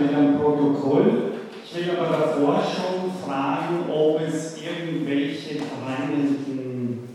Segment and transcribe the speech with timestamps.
[0.00, 1.32] mit dem Protokoll.
[1.64, 7.08] Ich will aber davor schon fragen, ob es irgendwelche brennenden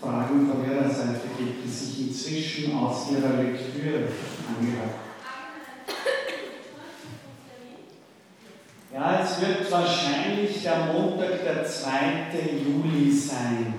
[0.00, 4.08] Fragen von Ihrer Seite gibt, die sich inzwischen aus Ihrer Lektüre
[4.48, 5.08] angehört
[8.98, 11.90] Ja, es wird wahrscheinlich der Montag, der 2.
[12.64, 13.74] Juli sein.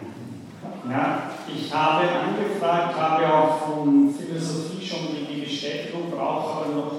[0.90, 6.99] Ja, ich habe angefragt, habe auch von Philosophie schon die Bestätigung, brauche aber noch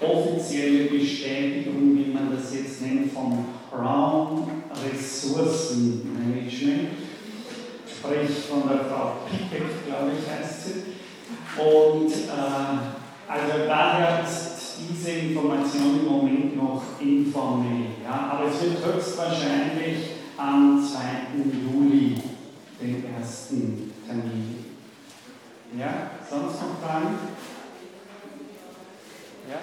[0.00, 4.48] offizielle Bestätigung, wie man das jetzt nennt, vom Raum
[4.84, 6.88] Ressourcenmanagement,
[7.86, 10.74] sprich von der Frau Pickett, glaube ich, heißt sie.
[11.60, 12.78] Und äh,
[13.28, 17.86] also daher ist diese Information im Moment noch informell.
[18.02, 18.30] Ja?
[18.32, 19.98] Aber es wird höchstwahrscheinlich
[20.36, 20.98] am 2.
[21.72, 22.16] Juli
[22.80, 24.64] den ersten Termin.
[25.78, 27.18] Ja, sonst noch Fragen?
[29.48, 29.58] Ja?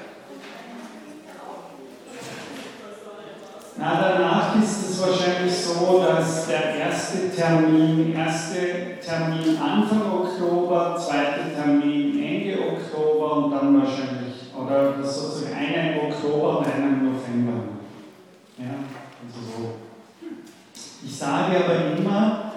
[3.82, 11.52] Na, danach ist es wahrscheinlich so, dass der erste Termin, erste Termin Anfang Oktober, zweite
[11.56, 17.64] Termin Ende Oktober und dann wahrscheinlich, oder sozusagen einer im Oktober und einer im November.
[18.60, 18.86] Ja,
[19.26, 19.72] also so.
[21.04, 22.52] Ich sage aber immer,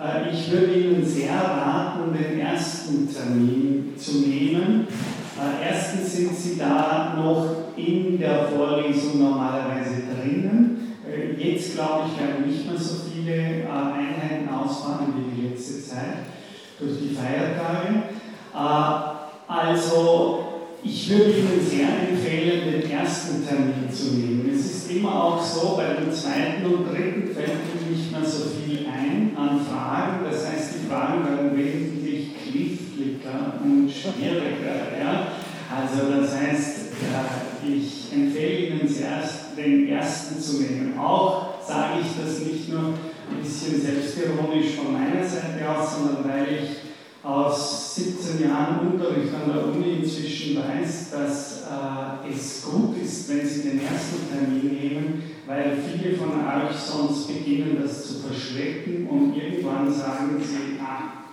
[0.00, 4.88] äh, ich würde Ihnen sehr raten, den ersten Termin zu nehmen.
[5.36, 10.69] Äh, erstens sind Sie da noch in der Vorlesung normalerweise drinnen.
[11.40, 16.26] Äh, jetzt glaube ich, werden nicht mehr so viele Einheiten ausfallen wie die letzte Zeit
[16.78, 18.02] durch die Feiertage.
[19.46, 20.46] Also
[20.82, 24.50] ich würde Ihnen sehr empfehlen, den ersten Termin zu nehmen.
[24.52, 28.44] Es ist immer auch so, bei dem zweiten und dritten fällt Ihnen nicht mehr so
[28.48, 30.24] viel ein an Fragen.
[30.30, 34.98] Das heißt, die Fragen werden wesentlich kniffliger und schwieriger.
[34.98, 35.26] Ja?
[35.70, 36.76] Also das heißt,
[37.66, 40.98] ich empfehle Ihnen zuerst, den ersten zu nehmen.
[40.98, 46.46] Auch sage ich das nicht nur ein bisschen selbstironisch von meiner Seite aus, sondern weil
[46.54, 46.90] ich
[47.22, 53.46] aus 17 Jahren Unterricht an der Uni inzwischen weiß, dass äh, es gut ist, wenn
[53.46, 59.36] Sie den ersten Termin nehmen, weil viele von euch sonst beginnen, das zu verschrecken und
[59.36, 61.24] irgendwann sagen sie, ah,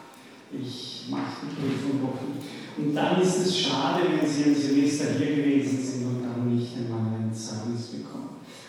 [0.51, 2.01] ich mache die Prüfung
[2.35, 2.47] nicht.
[2.77, 6.73] Und dann ist es schade, wenn Sie ein Semester hier gewesen sind und dann nicht
[6.77, 8.16] einmal ein Zeugnis bekommen.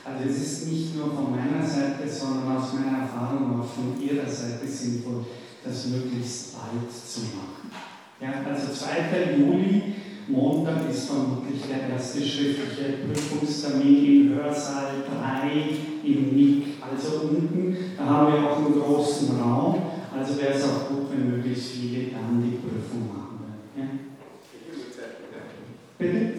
[0.08, 4.28] Also es ist nicht nur von meiner Seite, sondern aus meiner Erfahrung auch von Ihrer
[4.28, 5.26] Seite sinnvoll,
[5.62, 7.70] das möglichst bald zu machen.
[8.20, 9.36] Ja, also 2.
[9.36, 9.94] Juli,
[10.28, 17.76] Montag ist vermutlich der erste schriftliche Prüfungstermin im Hörsaal 3 im MIG, also unten.
[17.96, 19.82] Da haben wir auch einen großen Raum,
[20.16, 23.60] also wäre es auch gut, wenn möglichst viele dann die Prüfung machen werden.
[23.76, 23.84] Ja?
[25.98, 26.38] Bitte?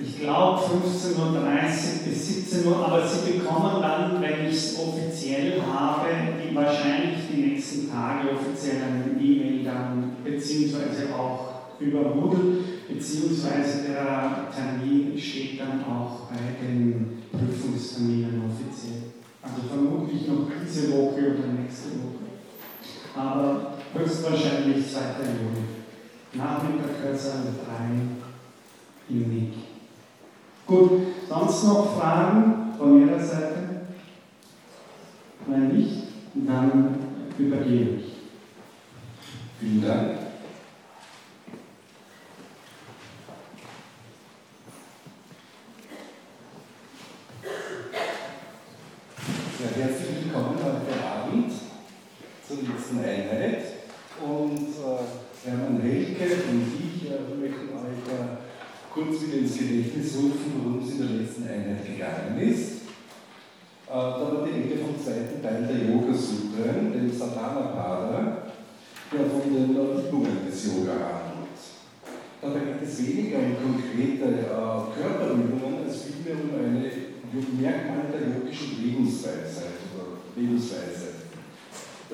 [0.00, 5.60] ich glaube 15.30 Uhr bis 17 Uhr, aber Sie bekommen dann, wenn ich es offiziell
[5.62, 6.08] habe,
[6.40, 14.48] die, wahrscheinlich die nächsten Tage offiziell eine E-Mail dann, beziehungsweise auch über Moodle, beziehungsweise der
[14.54, 19.02] Termin steht dann auch bei den Prüfungsterminen offiziell.
[19.42, 22.24] Also vermutlich noch diese Woche oder nächste Woche.
[23.14, 25.00] Aber höchstwahrscheinlich 2.
[25.20, 25.64] Juni.
[26.32, 27.42] Nachmittag Hörsaal
[29.08, 29.73] 3 im Weg.
[30.66, 33.82] Gut, sonst noch Fragen von Ihrer Seite?
[35.46, 36.04] Wenn nicht,
[36.34, 36.96] dann
[37.38, 38.12] übergebe ich.
[39.60, 40.10] Vielen Dank.
[49.60, 51.52] Ja, herzlich willkommen heute Abend
[52.48, 53.64] zur nächsten Einheit.
[54.26, 58.43] Und äh, Hermann Helke und ich äh, möchten euch äh,
[58.94, 62.86] kurz wieder ins Gedächtnis rufen, worum es in der letzten Einheit gegangen ist.
[63.90, 68.54] Äh, da war die Rede vom zweiten Teil der Yoga-Sutren, dem Sadhana-Pada,
[69.10, 71.58] der von den Übungen des Yoga handelt.
[72.40, 76.86] Dabei geht es weniger um konkrete äh, Körperübungen, als vielmehr um eine
[77.34, 79.74] Merkmal der yogischen Lebensweise.
[79.90, 81.26] Oder Lebensweise.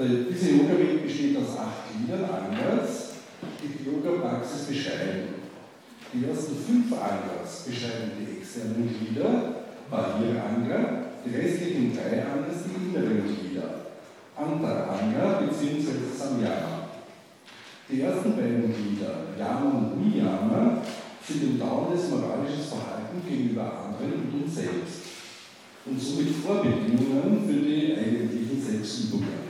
[0.01, 3.21] Äh, diese Yoga-Welt besteht aus acht Gliedern, Angas,
[3.61, 5.40] die die Yoga-Praxis beschreiben.
[6.13, 13.23] Die ersten fünf Angas beschreiben die externen Glieder, Barriere-Anga, die restlichen drei Angas die inneren
[13.23, 13.95] Glieder,
[14.35, 16.11] Anta-Anga bzw.
[16.11, 16.91] Samyama.
[17.89, 20.83] Die ersten beiden Glieder, Yama und Niyama,
[21.23, 25.15] sind im dauerndes moralisches Verhalten gegenüber anderen und uns selbst
[25.87, 29.47] und somit Vorbedingungen für die eigentlichen Selbstübungen.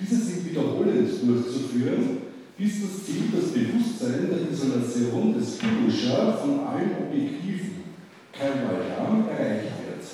[0.00, 2.23] Diese sind wiederholend durchzuführen
[2.56, 7.82] bis das Ziel, das Bewusstsein der Isolation des Purusha von allen Objektiven,
[8.32, 10.04] kein Valjam, erreicht wird.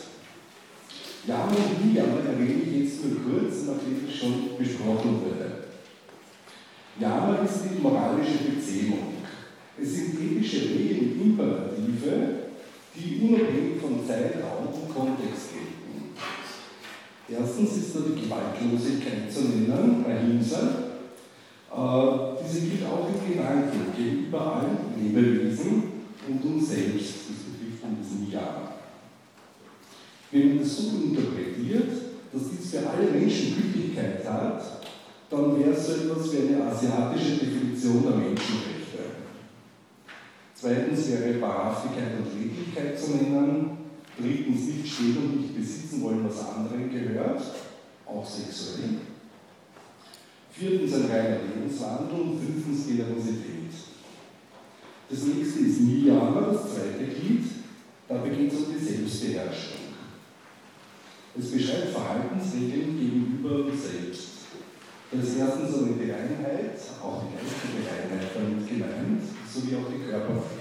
[1.27, 5.69] Yama und Niyama erwähne ich jetzt nur kurz, nachdem es schon besprochen wurde.
[6.99, 9.21] Yama ist die moralische Beziehung.
[9.81, 12.41] Es sind ethische Regeln und Imperative,
[12.97, 15.81] die unabhängig von Zeit, Raum und Kontext gelten.
[17.29, 20.90] Erstens ist da die Gewaltlosigkeit zu nennen, Ahimsa.
[21.71, 25.83] Äh, diese gilt auch im Gedanken gegenüber allen Lebewesen
[26.27, 27.15] und uns selbst.
[27.29, 28.73] Das betrifft in diesem Jahr.
[30.33, 31.91] Wenn man das so interpretiert,
[32.33, 34.63] dass dies für alle Menschen Gültigkeit hat,
[35.31, 38.81] dann wäre es so etwas wie eine asiatische Definition der Menschenrechte.
[40.55, 43.79] Zweitens wäre Wahrhaftigkeit und Redlichkeit zu nennen.
[44.19, 47.41] Drittens nicht stehen und nicht besitzen wollen, was anderen gehört,
[48.07, 48.99] auch sexuell.
[50.53, 53.71] Viertens ein reiner Lebenswandel und fünftens Generosität.
[55.09, 57.45] Das nächste ist Niyama, das zweite Glied.
[58.09, 59.95] Da beginnt es um die Selbstbeherrschung.
[61.39, 64.29] Es beschreibt Verhaltensregeln gegenüber uns selbst.
[65.13, 70.61] Das ist erstens eine Reinheit, auch die geistige Reinheit damit gemeint, sowie auch die Körperpflege.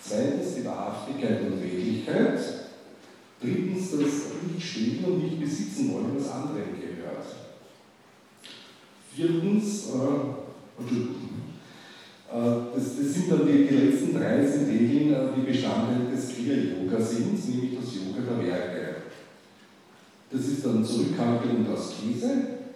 [0.00, 2.38] Zweitens die Wahrhaftigkeit und Redlichkeit.
[3.40, 4.00] Drittens das
[4.52, 7.45] nicht stehen und nicht besitzen wollen, was anderen gehört.
[9.16, 10.84] Viertens, äh,
[12.28, 16.34] äh, das, das, sind dann die, die, letzten drei sind Regeln, äh, die Bestandteil des
[16.34, 18.96] Kriya-Yoga sind, nämlich das Yoga der Werke.
[20.30, 22.28] Das ist dann Zurückhaltung und Askese,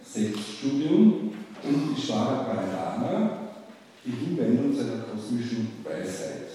[0.03, 1.31] Selbststudium
[1.63, 3.39] und die Pranayama,
[4.03, 6.49] die Hinwendung zu einer kosmischen Weisheit.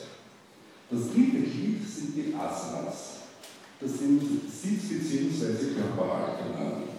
[0.89, 3.19] Das dritte Glied sind die Asanas.
[3.79, 5.75] Das sind Sitz- bzw.
[5.75, 6.94] Körperhaltungen.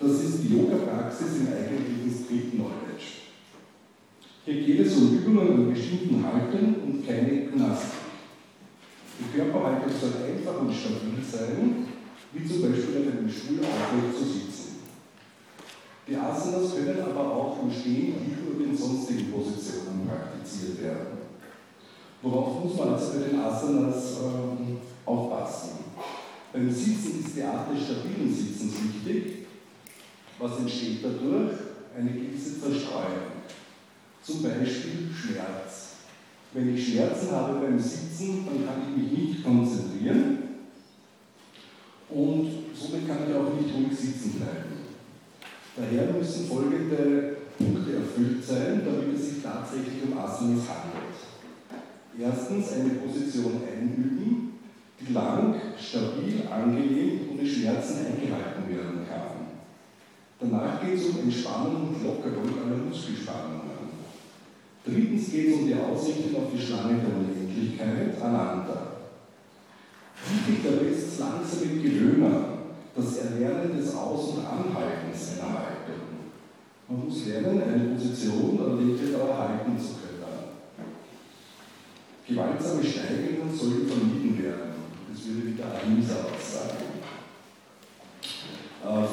[0.00, 3.26] Das ist die Yoga-Praxis im eigentlichen Street Knowledge.
[4.44, 7.98] Hier geht es um Übungen an bestimmten Halten und keine Gymnastik.
[9.18, 11.86] Die Körperhaltung soll einfach und stabil sein,
[12.32, 14.76] wie zum Beispiel auf einem Stuhl aufrecht zu sitzen.
[16.06, 18.14] Die Asanas können aber auch im Stehen
[18.48, 21.18] und in sonstigen Positionen praktiziert werden.
[22.22, 25.70] Worauf muss man also bei den Asanas ähm, aufpassen?
[26.52, 28.74] Beim Sitzen ist die Art des stabilen Sitzens
[29.04, 29.37] wichtig.
[30.38, 31.52] Was entsteht dadurch?
[31.96, 33.38] Eine gewisse Zerstreuung.
[34.22, 35.88] Zum Beispiel Schmerz.
[36.52, 40.38] Wenn ich Schmerzen habe beim Sitzen, dann kann ich mich nicht konzentrieren
[42.10, 44.88] und somit kann ich auch nicht ruhig sitzen bleiben.
[45.76, 51.18] Daher müssen folgende Punkte erfüllt sein, damit es sich tatsächlich um Asanas handelt.
[52.18, 54.52] Erstens eine Position einüben,
[54.98, 58.97] die lang, stabil, angenehm und ohne Schmerzen eingehalten werden.
[60.40, 63.68] Danach geht es um Entspannung und Lockerung aller Muskelspannungen.
[64.84, 68.88] Drittens geht es um die Ausrichtung auf die Schlange der Unendlichkeit, Ananda.
[70.24, 72.44] Wichtig dabei ist es langsam Gewöhnen,
[72.94, 76.08] das Erlernen des Aus- und Anhaltens einer Haltung.
[76.88, 80.08] Man muss lernen, eine Position an der Dauer halten zu können.
[82.26, 84.72] Gewaltsame Steigungen sollen vermieden werden.
[85.10, 86.87] Das würde wieder Ahimsa aussagen.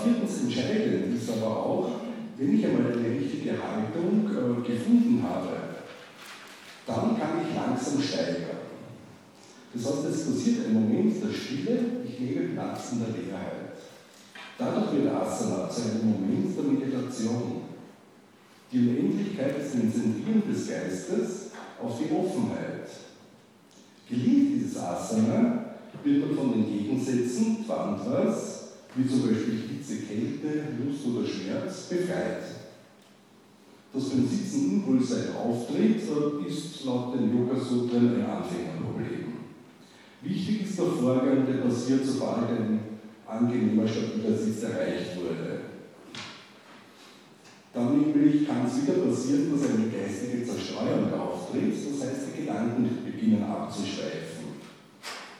[0.06, 1.90] Viertens entscheidend ist aber auch,
[2.38, 5.50] wenn ich einmal eine richtige Haltung äh, gefunden habe,
[6.86, 8.70] dann kann ich langsam steigern.
[9.74, 13.82] Das heißt, es passiert ein Moment der Stille, ich nehme Platz in der Leerheit.
[14.60, 17.62] Dadurch wird Asana zu einem Moment der Meditation.
[18.72, 21.50] Die Unendlichkeit ist ein Zentrieren des Geistes
[21.82, 22.90] auf die Offenheit.
[24.08, 25.66] Gelingt dieses Asana,
[26.04, 28.55] wird man von den Gegensätzen, Twantras,
[28.96, 32.44] wie zum Beispiel Hitze, Kälte, Lust oder Schmerz, befreit.
[33.94, 36.02] Das beim Sitzen Unwohlsein auftritt,
[36.48, 39.36] ist laut den Yoga-Sutren ein Anfängerproblem.
[40.22, 42.80] Wichtig ist der Vorgang, der passiert, sobald ein
[43.28, 45.62] angenehmer, stabiler Sitz erreicht wurde.
[47.74, 52.90] Dann nämlich kann es wieder passieren, dass eine geistige Zerstreuung auftritt, das heißt, die Gedanken
[53.06, 54.56] beginnen abzuschweifen.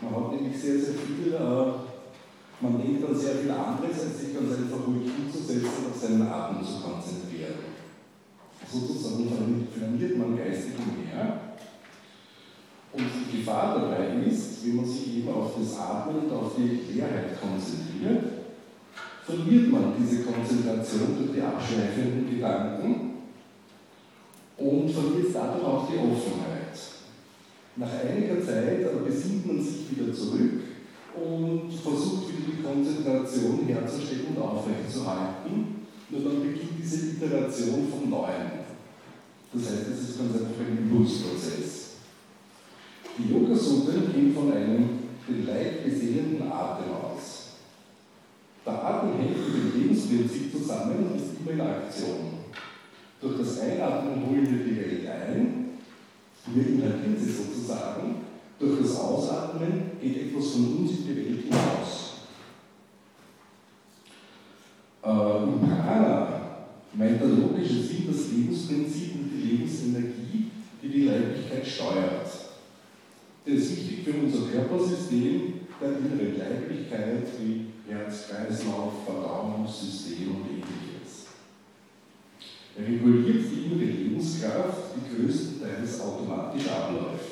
[0.02, 1.95] Man hat nämlich sehr, sehr viel, äh,
[2.62, 6.22] man denkt an sehr viel anderes, als sich ganz einfach ruhig hinzusetzen und auf seinen
[6.22, 7.76] Atem zu konzentrieren.
[8.72, 11.56] Sozusagen verliert man geistig mehr
[12.94, 16.94] und die Gefahr dabei ist, wenn man sich eben auf das Atmen und auf die
[16.94, 18.24] Leerheit konzentriert,
[19.26, 23.14] verliert man diese Konzentration durch die abschweifenden Gedanken
[24.58, 26.78] und verliert dadurch auch die Offenheit.
[27.76, 30.75] Nach einiger Zeit besinnt man sich wieder zurück
[31.16, 35.86] und versucht wieder die Konzentration herzustellen und aufrechtzuerhalten.
[36.10, 38.66] Nur dann beginnt diese Iteration vom Neuen.
[39.54, 41.86] Das heißt, es ist ganz einfach ein Übungsprozess.
[43.18, 44.90] Die Yoga-Sutra geht von einem
[45.28, 47.56] den Leib beseelenden Atem aus.
[48.66, 52.46] Der Atem hängt mit dem Lebensprinzip zusammen und ist immer in Aktion.
[53.22, 55.66] Durch das Einatmen holen wir die Welt ein,
[56.48, 58.25] wir inhalieren sie sozusagen,
[58.60, 62.14] durch das Ausatmen geht etwas von uns in die Welt hinaus.
[65.04, 66.58] Äh, Im Prana
[66.94, 72.26] meint der logische Sinn das Lebensprinzip und die Lebensenergie, die die Leiblichkeit steuert.
[73.46, 81.28] Das ist wichtig für unser Körpersystem, der innere Leiblichkeit wie Herz, Kreislauf, Verdauungssystem und ähnliches.
[82.78, 87.25] Er reguliert die innere Lebenskraft, die größtenteils automatisch abläuft.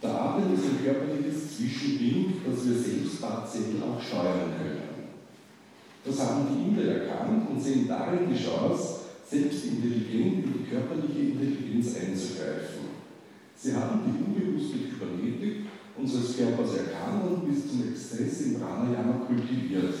[0.00, 4.88] Der Atem ist ein körperliches Zwischending, das wir selbst partiell auch steuern können.
[6.04, 11.32] Das haben die Inder erkannt und sehen darin die Chance, selbst intelligent in die körperliche
[11.32, 12.88] Intelligenz einzugreifen.
[13.56, 15.66] Sie haben die unbewusste Kybernetik
[15.98, 19.94] unseres Körpers erkannt und bis zum Exzess im Pranayama kultiviert.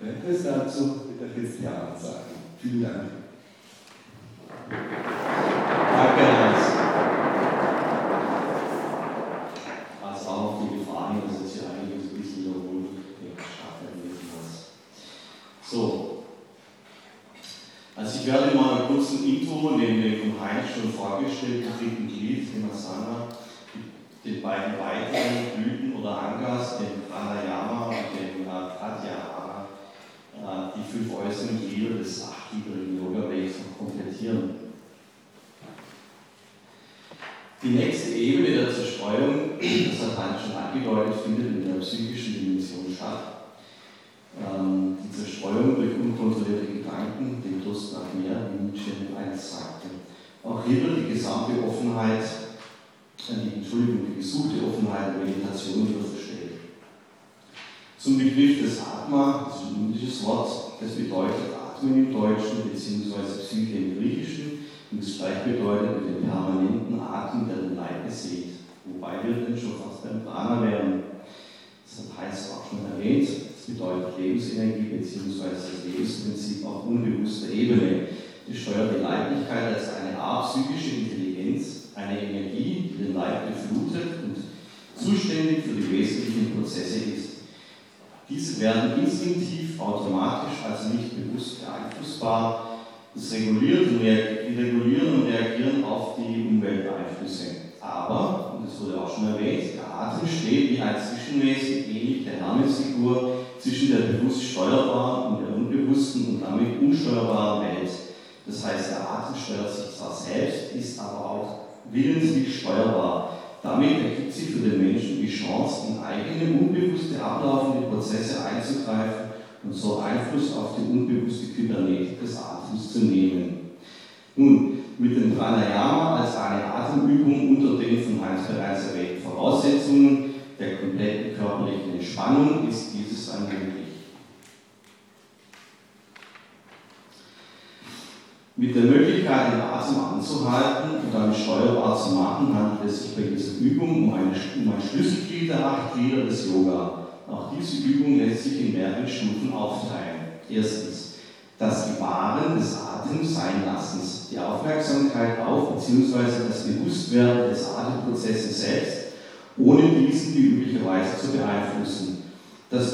[0.00, 2.34] Weiteres dazu wird der Christian sagen.
[2.60, 3.23] Vielen Dank.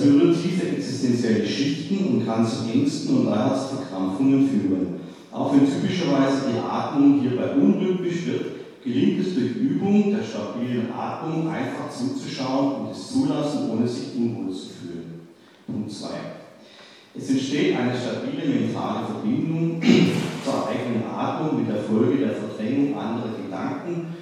[0.00, 5.00] Das berührt tiefe existenzielle Schichten und kann zu Ängsten und Leidensverkrampfungen führen.
[5.30, 8.44] Auch wenn typischerweise die Atmung hierbei unrhythmisch wird,
[8.82, 14.50] gelingt es durch Übung der stabilen Atmung einfach zuzuschauen und es zulassen, ohne sich unwohl
[14.54, 15.20] zu fühlen.
[15.66, 16.08] Punkt 2.
[17.14, 19.82] Es entsteht eine stabile mentale Verbindung
[20.44, 24.14] zur eigenen Atmung mit der Folge der Verdrängung anderer Gedanken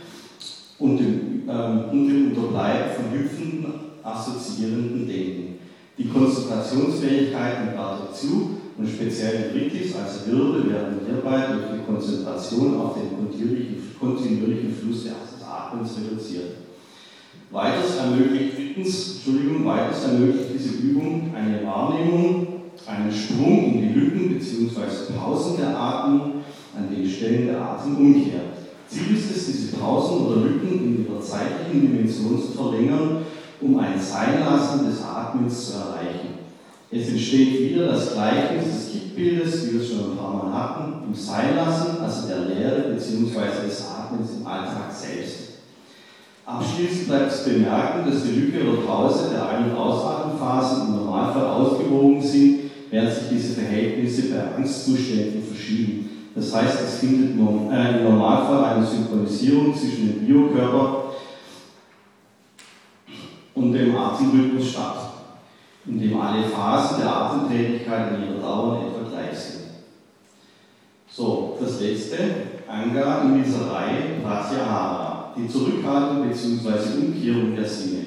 [0.81, 5.58] und dem, ähm, und dem Unterbleiben von hüpfenden, assoziierenden Denken.
[5.99, 12.81] Die Konzentrationsfähigkeit nimmt dadurch zu und speziell Drittes als Würde werden hierbei durch die Konzentration
[12.81, 13.19] auf den
[13.99, 15.12] kontinuierlichen Fluss des
[15.45, 16.59] Atmens reduziert.
[17.50, 22.47] Weiters ermöglicht drittens, Entschuldigung, weiters ermöglicht diese Übung eine Wahrnehmung,
[22.87, 25.12] einen Sprung in die Lücken bzw.
[25.19, 26.45] Pausen der Atmung
[26.76, 28.40] an den Stellen der Atemumkehr.
[28.88, 33.25] Ziel ist es, diese Pausen oder Lücken in ihrer zeitlichen Dimension zu verlängern,
[33.61, 36.38] um ein Seinlassen des Atmens zu erreichen.
[36.91, 41.05] Es entsteht wieder das Gleichnis des Kippbildes, wie wir es schon ein paar Mal hatten,
[41.07, 43.67] im Seinlassen, also der Lehre bzw.
[43.67, 45.49] des Atmens im Alltag selbst.
[46.47, 51.45] Abschließend bleibt zu bemerken, dass die Lücke oder Pause der Ein- und Ausatemphasen im Normalfall
[51.45, 52.61] ausgewogen sind,
[52.91, 56.09] während sich diese Verhältnisse bei Angstzuständen verschieben.
[56.35, 60.98] Das heißt, es findet äh, im Normalfall eine Synchronisierung zwischen dem Biokörper
[63.59, 64.97] und dem Atemrhythmus statt,
[65.87, 69.65] in dem alle Phasen der Atemtätigkeit in ihrer Dauer etwa gleich sind.
[71.11, 72.17] So, das letzte,
[72.69, 77.07] Anga in dieser Reihe, Pratyahara, die Zurückhaltung bzw.
[77.07, 78.05] Umkehrung der Sinne.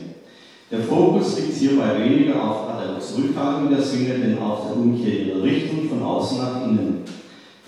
[0.71, 5.43] Der Fokus liegt hierbei weniger auf der Zurückhaltung der Sinne, denn auf der Umkehr ihrer
[5.43, 7.03] Richtung von außen nach innen.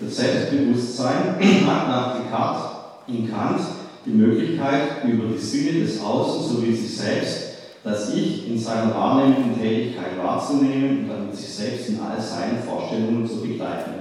[0.00, 1.36] Das Selbstbewusstsein
[1.66, 2.64] hat nach Descartes
[3.08, 3.60] in Kant
[4.06, 7.43] die Möglichkeit, über die Sinne des Außen sowie sich selbst,
[7.84, 13.28] das Ich in seiner wahrnehmenden Tätigkeit wahrzunehmen und damit sich selbst in all seinen Vorstellungen
[13.28, 13.92] zu begleiten.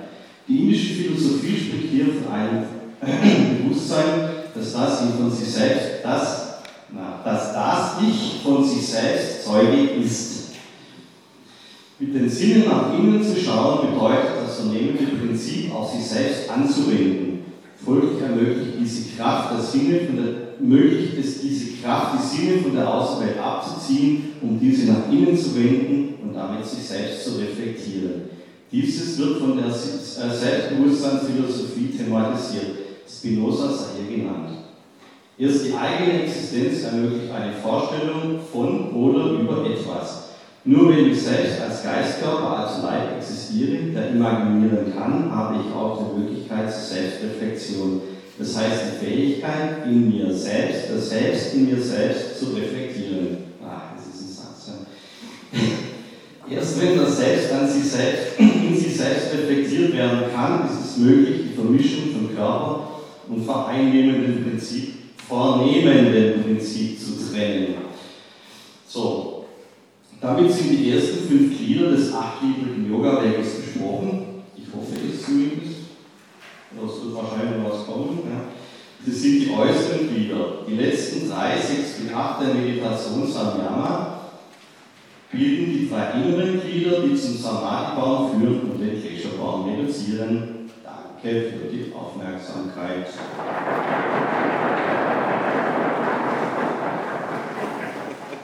[0.48, 2.64] Die indische Philosophie spricht hier von einem
[3.64, 6.44] Bewusstsein, dass das von sich selbst, das
[7.24, 10.52] dass das Ich von sich selbst Zeuge ist.
[12.00, 17.46] Mit den Sinnen nach innen zu schauen, bedeutet das vernehmende Prinzip auf sich selbst anzuwenden.
[17.84, 22.76] Folglich ermöglicht diese Kraft der Sinne von der, ermöglicht es diese Kraft, die Sinne von
[22.76, 28.24] der Außenwelt abzuziehen, um diese nach innen zu wenden und damit sich selbst zu reflektieren.
[28.72, 32.72] Dieses wird von der äh, Selbstbewusstseinsphilosophie thematisiert.
[33.08, 34.50] Spinoza sei hier genannt.
[35.38, 40.24] Erst die eigene Existenz ermöglicht eine Vorstellung von oder über etwas.
[40.66, 46.00] Nur wenn ich selbst als Geistkörper, als Leib existiere, der imaginieren kann, habe ich auch
[46.00, 48.02] die Möglichkeit zur Selbstreflexion.
[48.38, 53.38] Das heißt, die Fähigkeit, in mir selbst, das Selbst in mir selbst zu reflektieren.
[53.64, 54.72] Ah, das ist ein Satz.
[56.50, 56.56] Ja.
[56.58, 60.98] Erst wenn das Selbst an sich selbst, in sich selbst reflektiert werden kann, ist es
[60.98, 62.88] möglich, die Vermischung von Körper
[63.30, 64.94] und vereinnehmendem Prinzip
[65.28, 67.76] vornehmenden Prinzip zu trennen.
[68.88, 69.46] So,
[70.22, 74.44] damit sind die ersten fünf Glieder des achtgliedrigen Yoga-Weges besprochen.
[74.56, 75.74] Ich hoffe es zumindest.
[76.78, 78.20] Oder es wird wahrscheinlich was kommen.
[78.26, 78.42] Ja.
[79.06, 80.66] Das sind die äußeren Glieder.
[80.68, 84.20] Die letzten drei, sechs und acht der Meditation Samyama
[85.32, 90.70] bilden die drei inneren Glieder, die zum Samadhi-Baum führen und den Klesha-Baum reduzieren.
[90.84, 93.08] Danke für die Aufmerksamkeit.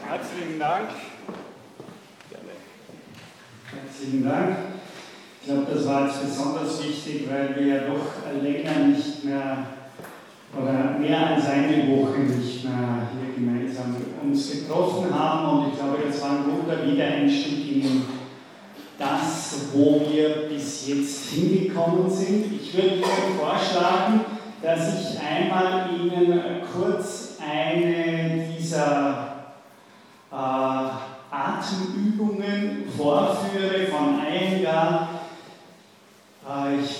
[0.08, 0.90] Herzlichen Dank.
[3.72, 4.79] Herzlichen Dank.
[5.42, 9.66] Ich glaube, das war jetzt besonders wichtig, weil wir ja doch länger nicht mehr
[10.58, 15.98] oder mehr als eine Woche nicht mehr hier gemeinsam uns getroffen haben und ich glaube,
[16.06, 18.02] das war ein guter Wiedereinstieg in
[18.98, 22.46] das, wo wir bis jetzt hingekommen sind.
[22.62, 24.26] Ich würde Ihnen vorschlagen,
[24.62, 26.42] dass ich einmal Ihnen
[26.74, 29.36] kurz eine dieser
[30.32, 30.36] äh,
[31.32, 35.19] Atemübungen vorführe von Iyengar.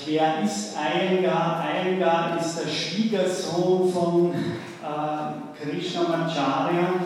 [0.10, 1.64] Wer ist Iyengar?
[1.70, 7.06] Iyengar ist der Schwiegersohn von äh, Krishnamacharya.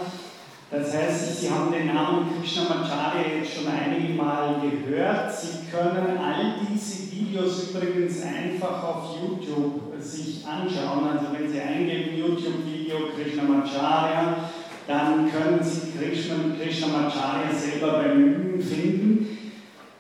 [0.72, 5.36] Das heißt, Sie haben den Namen Krishnamacharya jetzt schon einige Mal gehört.
[5.36, 11.10] Sie können all diese Videos übrigens einfach auf YouTube sich anschauen.
[11.12, 14.50] Also wenn Sie eingeben YouTube-Video Krishnamacharya,
[14.88, 19.52] dann können Sie Krishna, Krishnamacharya selber beim Üben finden.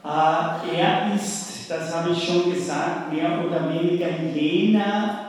[0.05, 1.42] Äh, er ist,
[1.73, 5.19] das habe ich schon gesagt, mehr oder weniger jener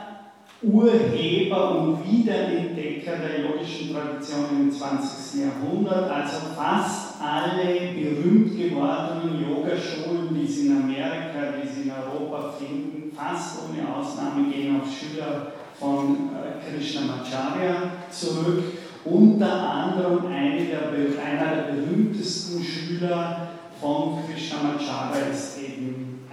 [0.61, 5.41] Urheber und Wiederentdecker der yogischen Tradition im 20.
[5.41, 12.53] Jahrhundert, also fast alle berühmt gewordenen Yogaschulen, die Sie in Amerika, die Sie in Europa
[12.57, 17.75] finden, fast ohne Ausnahme gehen auf Schüler von äh, Krishnamacharya
[18.09, 18.63] zurück.
[19.03, 20.89] Unter anderem eine der,
[21.23, 25.59] einer der berühmtesten Schüler von Krishnamacharya ist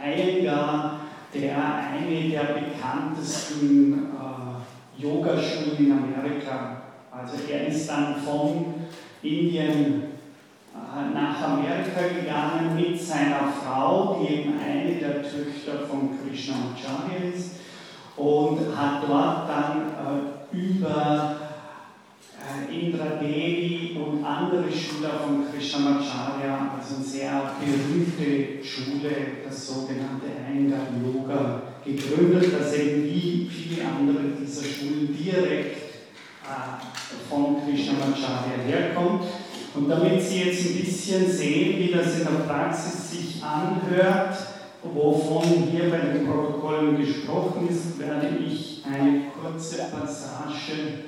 [0.03, 1.01] Iyengar,
[1.33, 6.83] der eine der bekanntesten äh, Yogaschulen in Amerika.
[7.11, 8.75] Also er ist dann von
[9.23, 10.03] Indien
[10.75, 17.61] äh, nach Amerika gegangen mit seiner Frau, die eben eine der Töchter von Krishnamacharya ist,
[18.17, 19.93] und hat dort dann
[20.53, 21.37] äh, über
[22.71, 29.11] Indra Devi und andere Schüler von Krishnamacharya, also eine sehr berühmte Schule,
[29.45, 35.77] das sogenannte Iyengar Yoga, gegründet, das eben wie viele andere dieser Schulen direkt
[36.45, 39.25] äh, von Krishnamacharya herkommt.
[39.75, 44.37] Und damit Sie jetzt ein bisschen sehen, wie das in der Praxis sich anhört,
[44.83, 51.05] wovon hier bei den Protokollen gesprochen ist, werde ich eine kurze Passage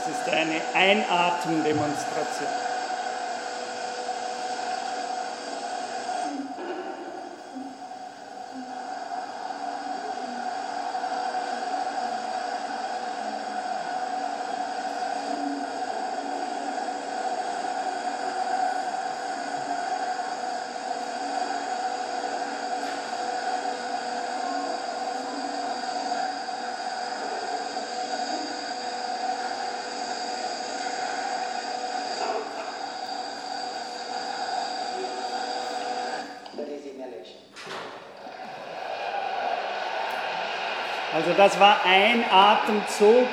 [0.00, 2.48] Das ist eine Einatmendemonstration.
[41.12, 43.26] Also das war ein Atemzug,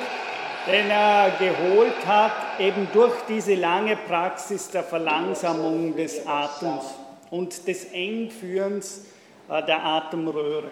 [0.66, 6.86] den er geholt hat, eben durch diese lange Praxis der Verlangsamung des Atems
[7.30, 9.08] und des Engführens
[9.50, 10.70] äh, der Atemröhre.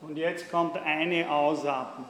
[0.00, 2.06] Und jetzt kommt eine Ausatmung.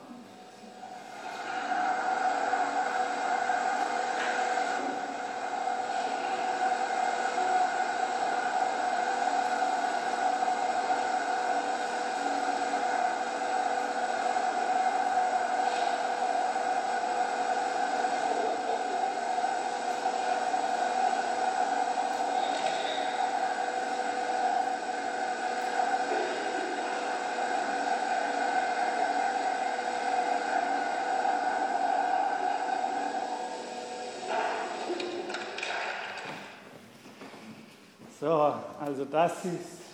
[38.25, 39.85] So, also das ist.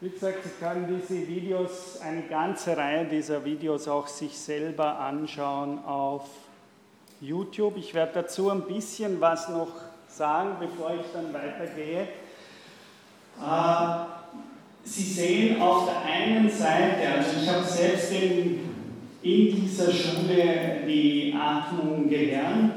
[0.00, 5.84] Wie gesagt, Sie können diese Videos, eine ganze Reihe dieser Videos auch sich selber anschauen
[5.84, 6.28] auf
[7.20, 7.76] YouTube.
[7.76, 9.72] Ich werde dazu ein bisschen was noch
[10.08, 12.02] sagen, bevor ich dann weitergehe.
[13.40, 14.04] Äh,
[14.84, 18.67] Sie sehen auf der einen Seite, also ich habe selbst in,
[19.28, 22.74] in dieser Schule die Atmung gelernt,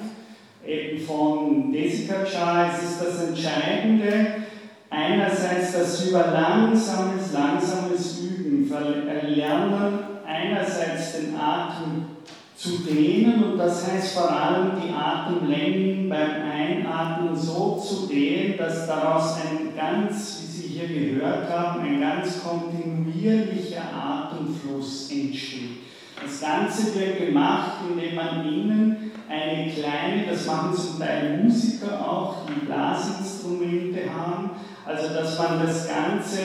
[0.68, 4.44] eben von Desica Chai, es ist das Entscheidende,
[4.90, 12.06] einerseits das über langsames, langsames Üben verlernen, einerseits den Atem
[12.56, 18.86] zu dehnen und das heißt vor allem die Atemlängen beim Einatmen so zu dehnen, dass
[18.88, 25.81] daraus ein ganz, wie Sie hier gehört haben, ein ganz kontinuierlicher Atemfluss entsteht.
[26.32, 32.46] Das Ganze wird gemacht, indem man innen eine kleine, das machen zum Teil Musiker auch,
[32.48, 34.52] die Blasinstrumente haben,
[34.86, 36.40] also dass man das Ganze,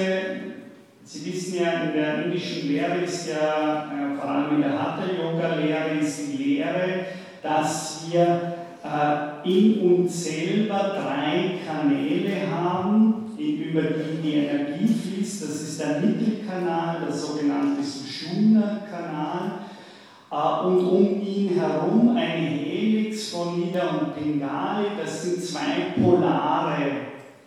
[1.04, 5.98] Sie wissen ja, in der indischen Lehre ist ja, äh, vor allem in der Hatha-Yoga-Lehre
[6.00, 7.06] ist die Lehre,
[7.40, 15.42] dass wir äh, in uns selber drei Kanäle haben, über die die Energie fließt.
[15.42, 18.85] Das ist der Mittelkanal, der sogenannte Sushumna-Kanal.
[20.30, 24.86] Äh, und um ihn herum eine Helix von Nida und Bengali.
[25.00, 26.82] Das sind zwei polare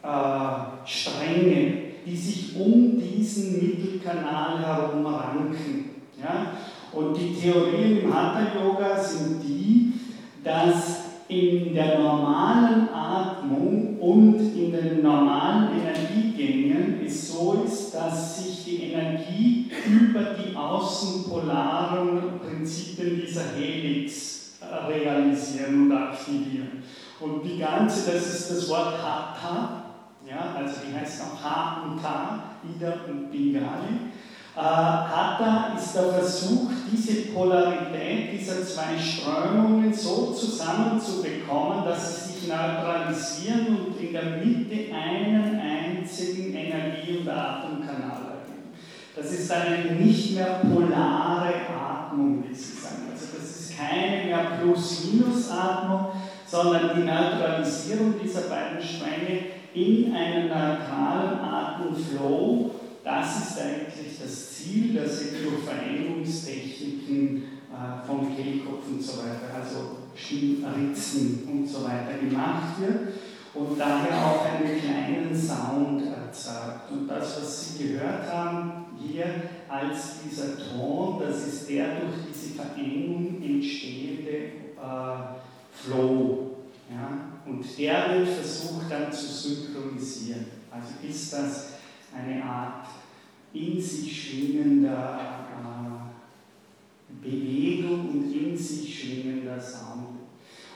[0.01, 1.73] äh, Stränge,
[2.05, 5.89] die sich um diesen Mittelkanal herum ranken.
[6.21, 6.53] Ja?
[6.91, 9.93] Und die Theorien im Hatha-Yoga sind die,
[10.43, 18.65] dass in der normalen Atmung und in den normalen Energiegängen es so ist, dass sich
[18.65, 26.83] die Energie über die außenpolaren Prinzipien dieser Helix realisieren und aktivieren.
[27.19, 29.83] Und die ganze, das ist das Wort Hatha,
[30.27, 34.11] ja, also die heißt auch Ha und Ta, Ida und Bengali.
[34.55, 42.47] Äh, Hatha ist der Versuch, diese Polarität dieser zwei Strömungen so zusammenzubekommen, dass sie sich
[42.49, 48.18] neutralisieren und in der Mitte einen einzigen Energie- und Atemkanal.
[49.21, 53.03] Das ist eine nicht mehr polare Atmung, wie Sie sagen.
[53.11, 56.07] Also das ist keine mehr Plus-Minus-Atmung,
[56.45, 59.39] sondern die Neutralisierung dieser beiden Stränge
[59.73, 62.71] in einen neutralen Atemflow
[63.09, 69.49] das ist eigentlich das Ziel, das eben durch Verengungstechniken äh, vom Kehlkopf und so weiter,
[69.55, 73.13] also Stimmritzen und so weiter gemacht wird
[73.55, 76.91] und daher auch einen kleinen Sound erzeugt.
[76.91, 79.25] Und das, was Sie gehört haben hier
[79.67, 85.19] als dieser Ton, das ist der durch diese Verengung entstehende äh,
[85.71, 86.57] Flow.
[86.89, 87.29] Ja?
[87.45, 90.45] Und der wird versucht dann zu synchronisieren.
[90.71, 91.67] Also ist das
[92.15, 92.87] eine Art
[93.53, 95.49] in sich schwingender äh,
[97.21, 100.19] Bewegung und in sich schwingender Sound.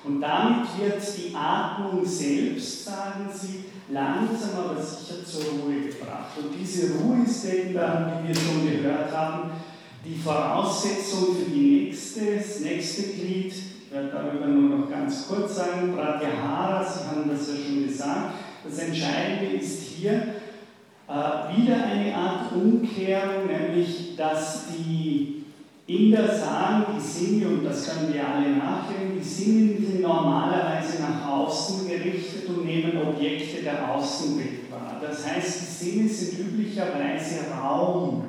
[0.04, 6.38] Und damit wird die Atmung selbst, sagen sie, langsam aber sicher zur Ruhe gebracht.
[6.38, 9.52] Und diese Ruhe ist eben dann, wie wir schon gehört haben,
[10.04, 13.54] die Voraussetzung für die nächste, das nächste Glied.
[13.54, 15.94] Ich werde darüber nur noch ganz kurz sagen.
[15.96, 18.34] Pratyahara, Sie haben das ja schon gesagt.
[18.66, 20.14] Das Entscheidende ist hier
[21.08, 25.43] äh, wieder eine Art Umkehrung, nämlich dass die
[25.86, 31.30] Inder sagen, die Sinne, und das können wir alle nachlesen, die Sinne sind normalerweise nach
[31.30, 35.02] außen gerichtet und nehmen Objekte der Außenwelt wahr.
[35.02, 38.24] Das heißt, die Sinne sind üblicherweise Raumsinne,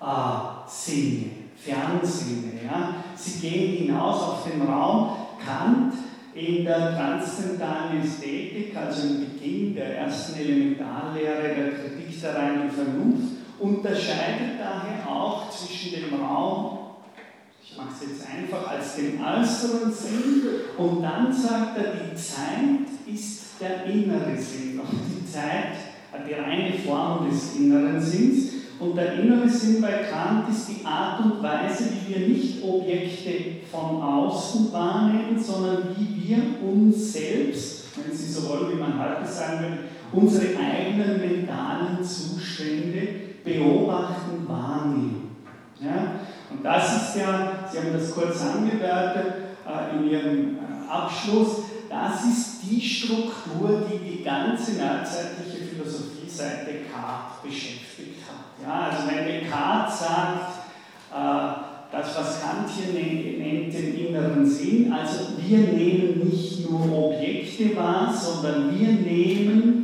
[0.00, 2.60] äh, Fernsinne.
[2.64, 2.94] Ja?
[3.16, 5.16] Sie gehen hinaus auf den Raum.
[5.44, 5.92] Kant
[6.34, 13.34] in der transzendentalen Ästhetik, also im Beginn der ersten Elementarlehre der Kritik der reinen Vernunft,
[13.60, 16.83] unterscheidet daher auch zwischen dem Raum
[17.74, 20.42] ich mache es jetzt einfach als den äußeren Sinn
[20.78, 24.78] und dann sagt er, die Zeit ist der innere Sinn.
[24.78, 25.74] Und die Zeit
[26.12, 28.52] hat die reine Form des inneren Sinns.
[28.78, 33.66] Und der innere Sinn bei Kant ist die Art und Weise, wie wir nicht Objekte
[33.72, 39.26] von außen wahrnehmen, sondern wie wir uns selbst, wenn Sie so wollen, wie man heute
[39.26, 39.78] sagen würde,
[40.12, 43.08] unsere eigenen mentalen Zustände
[43.44, 45.36] beobachten, wahrnehmen.
[45.80, 46.20] Ja?
[46.54, 49.34] Und das ist ja, Sie haben das kurz angedeutet
[49.66, 56.66] äh, in Ihrem äh, Abschluss, das ist die Struktur, die die ganze neuzeitliche Philosophie seit
[56.66, 58.66] Descartes beschäftigt hat.
[58.66, 60.52] Ja, also wenn Descartes sagt,
[61.12, 67.76] äh, das, was Kant hier nennt, den inneren Sinn, also wir nehmen nicht nur Objekte
[67.76, 69.83] wahr, sondern wir nehmen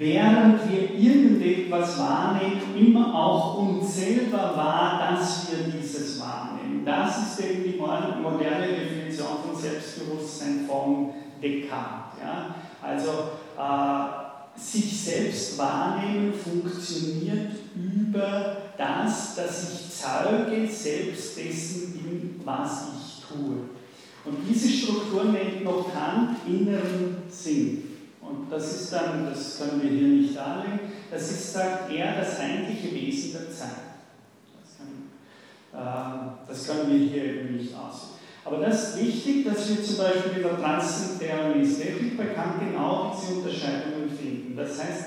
[0.00, 6.82] während wir irgendetwas wahrnehmen, immer auch uns selber wahr, dass wir dieses wahrnehmen.
[6.86, 11.10] Das ist eben die moderne Definition von Selbstbewusstsein von
[11.42, 12.18] Descartes.
[12.18, 12.54] Ja?
[12.80, 13.10] Also
[13.58, 23.22] äh, sich selbst wahrnehmen funktioniert über das, dass ich Zeuge selbst dessen bin, was ich
[23.26, 23.56] tue.
[24.24, 27.89] Und diese Struktur nennt noch Kant inneren Sinn.
[28.20, 30.80] Und das ist dann, das können wir hier nicht darlegen,
[31.10, 33.70] das ist, sagt er, das eigentliche Wesen der Zeit.
[34.60, 38.10] Das, kann, äh, das können wir hier eben nicht aussehen.
[38.44, 43.14] Aber das ist wichtig, dass wir zum Beispiel in der transzendentalen Ästhetik bei Kant genau
[43.14, 44.56] diese Unterscheidungen finden.
[44.56, 45.04] Das heißt,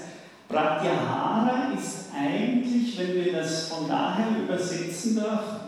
[0.47, 5.19] Pratyahara ist eigentlich, wenn wir das von daher übersetzen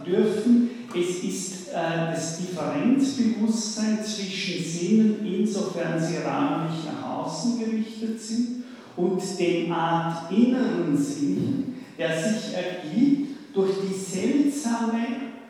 [0.06, 8.64] dürfen, es ist äh, das Differenzbewusstsein zwischen Sinnen, insofern sie räumlich nach außen gerichtet sind,
[8.98, 15.06] und dem Art inneren Sinn, der sich ergibt durch die seltsame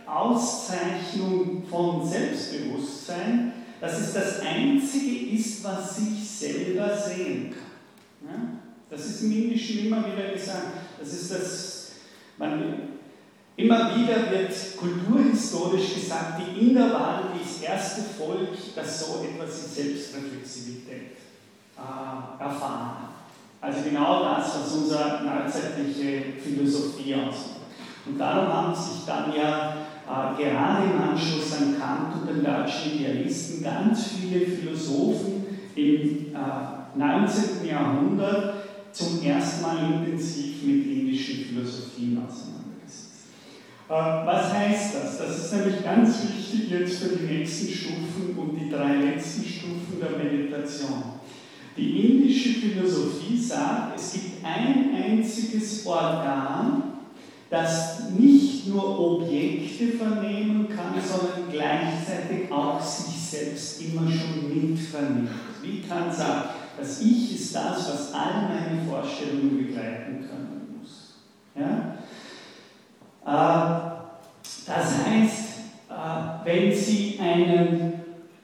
[0.08, 8.32] Auszeichnung von Selbstbewusstsein, dass es das Einzige ist, was sich selber sehen kann.
[8.32, 8.50] Ja?
[8.90, 10.78] Das ist im Indischen immer wieder gesagt.
[11.00, 11.92] Das ist das,
[12.38, 12.95] man
[13.58, 19.82] Immer wieder wird kulturhistorisch gesagt, die Inder waren das erste Volk, das so etwas wie
[19.82, 21.12] Selbstreflexivität
[21.78, 23.16] äh, erfahren hat.
[23.62, 27.56] Also genau das, was unsere neuzeitliche Philosophie ausmacht.
[28.06, 33.00] Und darum haben sich dann ja äh, gerade im Anschluss an Kant und den deutschen
[33.00, 37.66] Idealisten ganz viele Philosophen im äh, 19.
[37.66, 38.56] Jahrhundert
[38.92, 42.55] zum ersten Mal intensiv mit indischen Philosophien auseinandergesetzt.
[43.88, 45.18] Äh, was heißt das?
[45.20, 50.00] Das ist nämlich ganz wichtig jetzt für die nächsten Stufen und die drei letzten Stufen
[50.02, 51.04] der Meditation.
[51.78, 56.84] Die indische Philosophie sagt, es gibt ein einziges Organ,
[57.50, 65.30] das nicht nur Objekte vernehmen kann, sondern gleichzeitig auch sich selbst immer schon mitvernimmt.
[65.62, 71.16] Wie kann sagen, das Ich ist das, was all meine Vorstellungen begleiten können muss.
[71.56, 71.98] Ja?
[73.26, 73.96] Äh,
[74.68, 75.60] das heißt,
[75.90, 77.94] äh, wenn Sie einen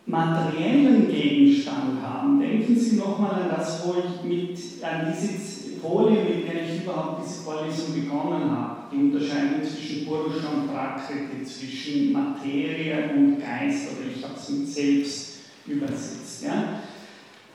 [0.05, 6.47] materiellen Gegenstand haben, denken Sie nochmal an das, wo ich mit, an diese Folie, mit
[6.47, 13.11] der ich überhaupt diese Vorlesung begonnen habe, die Unterscheidung zwischen Purusha und Prakriti, zwischen Materie
[13.15, 16.43] und Geist, oder ich habe es mit Selbst übersetzt.
[16.43, 16.81] Ja?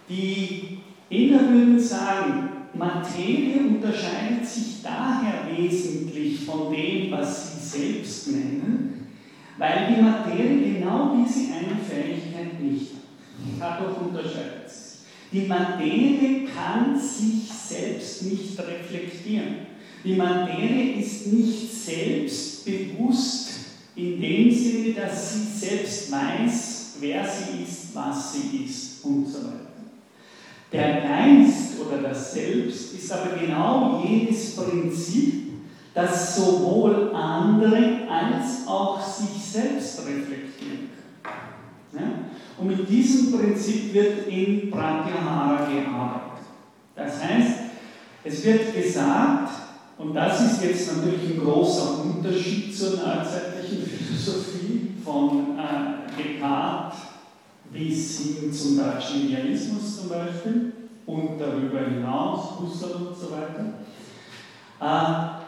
[0.08, 9.06] Die Inder würden sagen, Materie unterscheidet sich daher wesentlich von dem, was sie selbst nennen,
[9.58, 13.00] weil die Materie genau diese eine Fähigkeit nicht hat.
[13.58, 14.86] Dadurch unterscheidet sie sich.
[15.32, 19.66] Die Materie kann sich selbst nicht reflektieren.
[20.04, 23.50] Die Materie ist nicht selbstbewusst
[23.96, 29.38] in dem Sinne, dass sie selbst weiß, wer sie ist, was sie ist und so
[29.38, 29.65] weiter.
[30.76, 35.52] Der Geist oder das Selbst ist aber genau jenes Prinzip,
[35.94, 40.90] das sowohl andere als auch sich selbst reflektieren
[41.22, 41.32] kann.
[41.98, 42.00] Ja?
[42.58, 46.44] Und mit diesem Prinzip wird in Pratyahara gearbeitet.
[46.94, 47.58] Das heißt,
[48.24, 49.52] es wird gesagt,
[49.96, 57.15] und das ist jetzt natürlich ein großer Unterschied zur neuzeitlichen Philosophie von äh, Descartes
[57.72, 58.80] bis hin zum
[59.14, 60.72] Idealismus zum Beispiel
[61.06, 63.74] und darüber hinaus, Husserl und so weiter,
[64.80, 65.40] äh,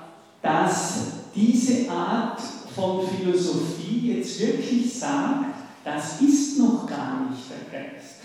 [0.43, 2.41] dass diese Art
[2.75, 5.55] von Philosophie jetzt wirklich sagt,
[5.85, 8.17] das ist noch gar nicht der Geist.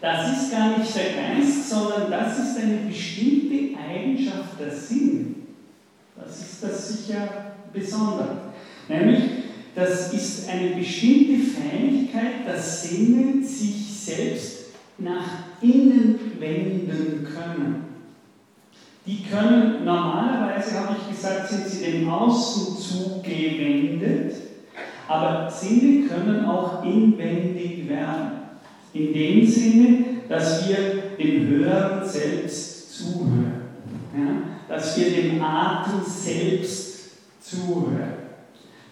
[0.00, 5.46] Das ist gar nicht der Geist, sondern das ist eine bestimmte Eigenschaft der Sinn.
[6.16, 7.28] Das ist das sicher
[7.72, 8.36] Besondere.
[8.88, 9.43] Nämlich,
[9.74, 14.66] das ist eine bestimmte Fähigkeit, dass Sinne sich selbst
[14.98, 15.26] nach
[15.60, 17.84] innen wenden können.
[19.06, 24.34] Die können normalerweise, habe ich gesagt, sind sie dem Außen zugewendet,
[25.08, 28.30] aber Sinne können auch inwendig werden.
[28.94, 33.62] In dem Sinne, dass wir dem Hören selbst zuhören.
[34.16, 34.74] Ja?
[34.74, 37.10] Dass wir dem Atem selbst
[37.42, 38.23] zuhören.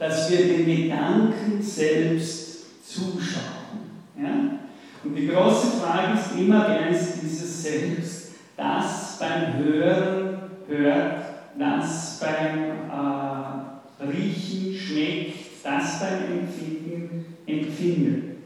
[0.02, 4.02] Dass wir den Gedanken selbst zuschauen.
[4.20, 4.58] Ja?
[5.04, 11.22] Und die große Frage ist immer, wer ist dieses Selbst, das beim Hören hört,
[11.56, 12.58] das beim
[12.90, 18.38] äh, Riechen schmeckt, das beim Empfinden empfindet.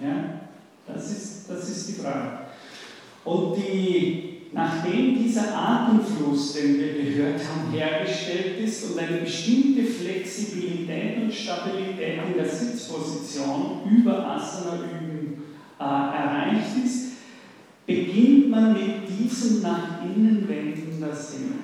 [0.00, 0.40] Ja?
[0.88, 2.38] Das ist, das ist die Frage.
[3.24, 11.22] Und die, nachdem dieser Atemfluss, den wir gehört haben, hergestellt ist und eine bestimmte Flexibilität
[11.22, 15.42] und Stabilität in der Sitzposition über Asana üben
[15.78, 17.06] äh, erreicht ist,
[17.86, 21.56] beginnt man mit diesem nach innen wendender Sinne.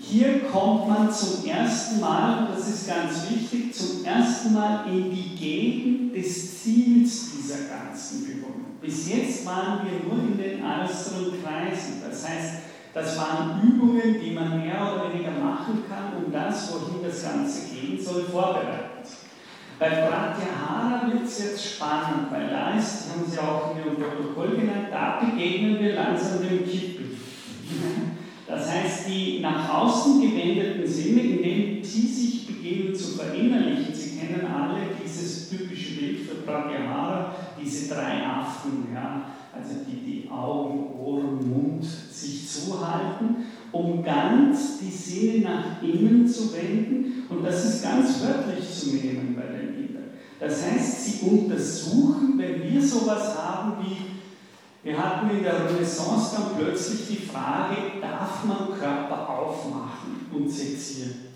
[0.00, 5.10] Hier kommt man zum ersten Mal, und das ist ganz wichtig, zum ersten Mal in
[5.10, 8.67] die Gegend des Ziels dieser ganzen Übungen.
[8.80, 12.02] Bis jetzt waren wir nur in den äußeren Kreisen.
[12.08, 12.54] Das heißt,
[12.94, 17.74] das waren Übungen, die man mehr oder weniger machen kann, um das, wohin das Ganze
[17.74, 19.02] gehen soll, vorbereiten.
[19.78, 24.56] Bei Pratyahara wird es jetzt spannend, weil da ist, haben Sie auch in Ihrem Protokoll
[24.56, 27.16] genannt, da begegnen wir langsam dem Kippel.
[28.46, 34.18] Das heißt, die nach außen gewendeten Sinne, in denen Sie sich beginnen zu verinnerlichen, Sie
[34.18, 40.98] kennen alle dieses typische Bild für Pratyahara, diese drei Affen, ja, also die die Augen,
[40.98, 47.24] Ohren, Mund sich zuhalten, um ganz die Sinne nach innen zu wenden.
[47.28, 50.04] Und das ist ganz wörtlich zu nehmen bei den Kindern.
[50.38, 53.96] Das heißt, sie untersuchen, wenn wir sowas haben wie
[54.84, 61.27] wir hatten in der Renaissance dann plötzlich die Frage, darf man Körper aufmachen und sezieren?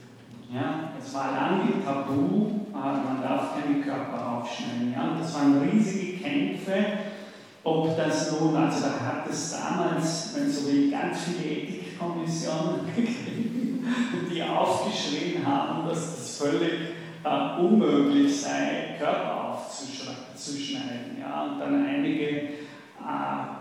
[0.54, 4.92] Ja, es war lange tabu, man darf keine Körper aufschneiden.
[4.92, 6.74] Ja, und das waren riesige Kämpfe,
[7.64, 13.88] ob das nun, also da hat es damals, wenn so will, ganz viele Ethikkommissionen gegeben,
[14.30, 16.72] die aufgeschrieben haben, dass das völlig
[17.24, 21.16] äh, unmöglich sei, Körper aufzuschneiden.
[21.18, 22.50] Ja, und dann einige äh,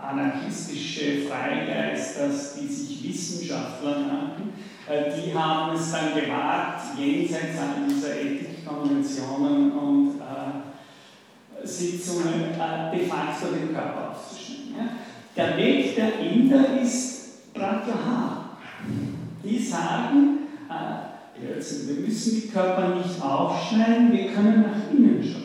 [0.06, 8.20] anarchistische Freigeister, die sich Wissenschaftler nannten, äh, die haben es dann gewagt, jenseits all dieser
[8.20, 14.90] Ethikkonventionen und äh, Sitzungen äh, de facto den Körper aufzuschneiden.
[15.36, 18.56] Der Weg der Inder ist Pratyahara.
[19.44, 25.42] Die sagen, äh, wir müssen die Körper nicht aufschneiden, wir können nach innen schauen.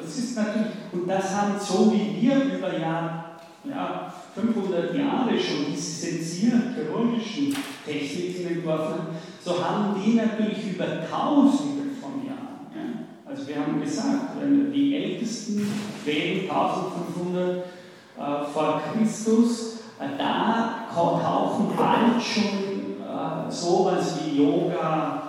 [0.00, 5.66] Das ist natürlich, und das haben so wie wir über Jahr, ja, 500 Jahre schon
[5.70, 7.54] diese sensierten chirurgischen
[7.84, 9.06] Techniken entworfen
[9.44, 12.66] so haben die natürlich über Tausende von Jahren.
[12.74, 13.30] Ja.
[13.30, 14.36] Also wir haben gesagt,
[14.72, 15.66] die ältesten
[16.04, 25.22] Quellen 1500 äh, vor Christus, äh, da tauchen bald schon äh, sowas wie Yoga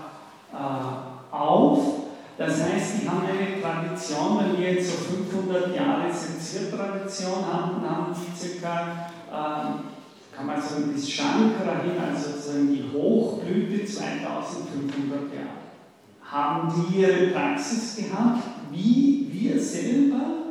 [0.53, 2.02] äh, auf
[2.38, 8.15] das heißt, die haben eine Tradition, wenn wir jetzt so 500 Jahre Sensiertradition haben, haben
[8.15, 15.63] die circa, äh, kann man sagen, bis Shankara hin, also sozusagen die Hochblüte 2500 Jahre.
[16.23, 20.43] haben die ihre Praxis gehabt, wie wir selber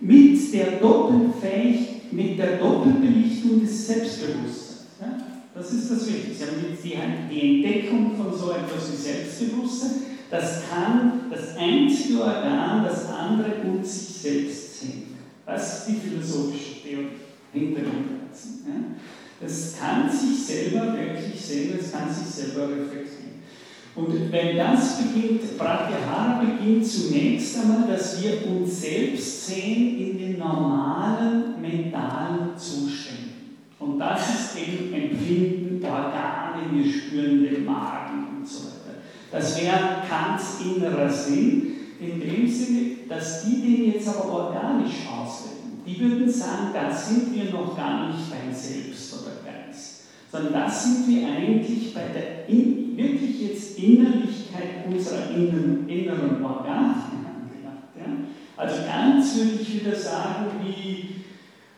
[0.00, 4.86] mit der Doppelfähigkeit, mit der Doppelbelichtung des Selbstbewusstseins.
[5.00, 5.18] Ja?
[5.54, 6.46] Das ist das Wichtigste.
[6.80, 10.15] Sie haben die Entdeckung von so etwas wie Selbstbewusstsein.
[10.30, 15.16] Das kann das einzige Organ, das andere und sich selbst sehen.
[15.44, 17.06] Das ist die philosophische Theorie
[17.52, 18.64] hinter dem Ganzen.
[18.66, 18.74] Ja?
[19.40, 23.26] Das kann sich selber wirklich sehen, das kann sich selber reflektieren.
[23.94, 30.38] Und wenn das beginnt, Pratyahara beginnt zunächst einmal, dass wir uns selbst sehen in den
[30.38, 33.56] normalen mentalen Zuständen.
[33.78, 38.05] Und das ist eben Empfinden, Organe, wir spüren den Magen.
[39.30, 45.82] Das wäre Kants innerer Sinn, in dem Sinne, dass die den jetzt aber organisch auslegen.
[45.86, 50.84] Die würden sagen, da sind wir noch gar nicht beim Selbst oder Geist, sondern das
[50.84, 57.94] sind wir eigentlich bei der in wirklich jetzt Innerlichkeit unserer inneren, inneren Organe angelangt.
[57.96, 58.04] Ja?
[58.56, 61.16] Also ganz würde ich wieder sagen, wie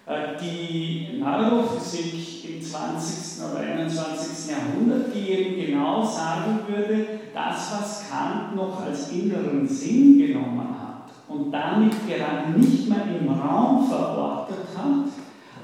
[0.06, 2.37] äh, die Neurophysik
[2.70, 3.44] 20.
[3.44, 4.50] oder 21.
[4.50, 11.10] Jahrhundert, die eben genau sagen würde, das, was Kant noch als inneren Sinn genommen hat
[11.28, 15.08] und damit gerade nicht mehr im Raum verortet hat,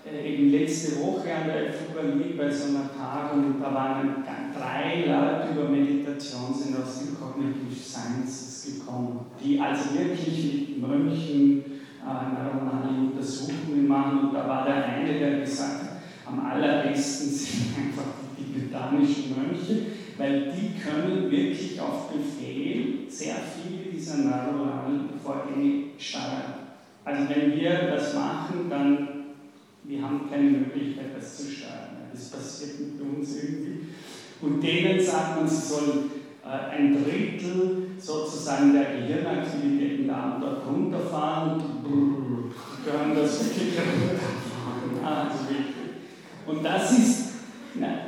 [0.05, 5.05] äh, eben letzte Woche an der FUGALI bei so einer Tagung und da waren drei
[5.05, 11.63] Leute über Meditation sind aus dem Cognitive Sciences gekommen, die also wirklich mit Mönchen
[12.03, 15.87] äh, neuronale Untersuchungen machen und da war der eine, der gesagt hat,
[16.25, 18.16] am allerbesten sind einfach
[18.57, 19.85] tibetanischen Mönche,
[20.17, 26.67] weil die können wirklich auf Befehl sehr viele dieser neuronalen Vorgänge steuern.
[27.05, 29.07] Also wenn wir das machen, dann
[29.83, 31.95] wir haben keine Möglichkeit, das zu steuern.
[32.11, 33.87] Das passiert mit uns irgendwie.
[34.41, 36.11] Und denen sagt man, sie sollen
[36.43, 41.61] äh, ein Drittel sozusagen der Gehirnaktivitäten da und dort runterfahren
[42.87, 45.05] können das wirklich runterfahren.
[45.05, 47.26] Also Und das ist,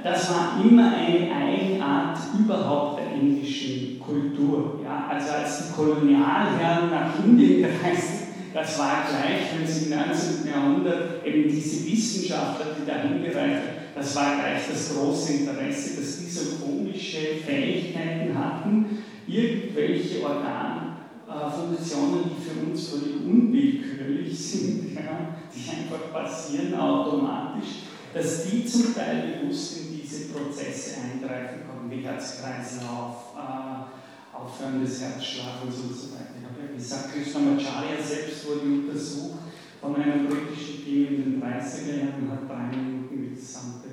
[0.04, 4.80] das war immer eine Eigenart überhaupt der indischen Kultur.
[4.84, 5.10] Ja?
[5.12, 8.20] Also als die Kolonialherren nach Indien gereist
[8.54, 10.48] das war gleich, wenn Sie im 19.
[10.52, 16.20] Jahrhundert eben diese Wissenschaftler, die da hingereicht haben, das war gleich das große Interesse, dass
[16.20, 26.12] diese komische Fähigkeiten hatten, irgendwelche Organfunktionen, die für uns völlig unwillkürlich sind, ja, die einfach
[26.12, 34.36] passieren automatisch, dass die zum Teil bewusst in diese Prozesse eingreifen konnten, wie Herzkreislauf, äh,
[34.36, 36.40] Aufhören des Herzschlagens und so weiter.
[36.72, 39.40] Ich gesagt, Krishnamacharya selbst wurde untersucht
[39.82, 43.90] von einem britischen Team in den 30er Jahren und hat drei Minuten mit gesamte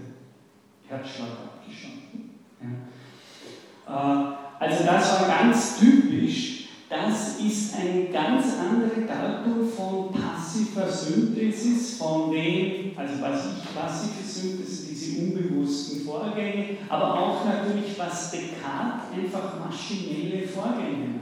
[0.89, 2.31] Herzschlag abgeschossen.
[2.61, 4.33] Ja.
[4.33, 6.69] Äh, also das war ganz typisch.
[6.89, 10.15] Das ist eine ganz andere Deutung von
[10.57, 17.99] passiver Synthesis, von dem, also was ich passive Synthesis, diese unbewussten Vorgänge, aber auch natürlich,
[17.99, 21.21] was Descartes einfach maschinelle Vorgänge nennt.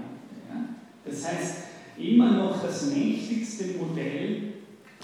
[1.05, 1.55] Das heißt,
[1.99, 4.55] immer noch das mächtigste Modell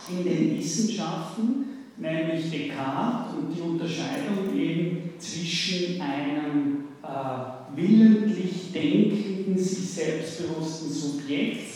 [0.09, 1.65] in den Wissenschaften,
[1.97, 11.70] nämlich Descartes und die Unterscheidung eben zwischen einem äh, willentlich denkenden, sich selbstbewussten Subjekt,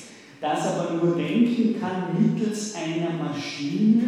[0.44, 4.02] das aber nur denken kann mittels einer Maschine,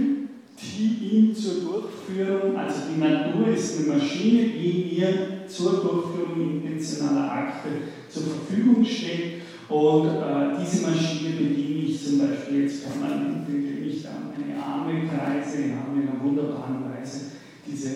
[0.61, 7.32] die ihm zur Durchführung, also die Natur ist eine Maschine, die mir zur Durchführung intentionaler
[7.32, 7.68] Akte
[8.11, 9.43] zur Verfügung steht.
[9.68, 15.09] Und äh, diese Maschine bediene ich zum Beispiel jetzt permanent, indem ich da meine Arme
[15.09, 17.32] kreise, ja, in einer wunderbaren Weise
[17.66, 17.89] diese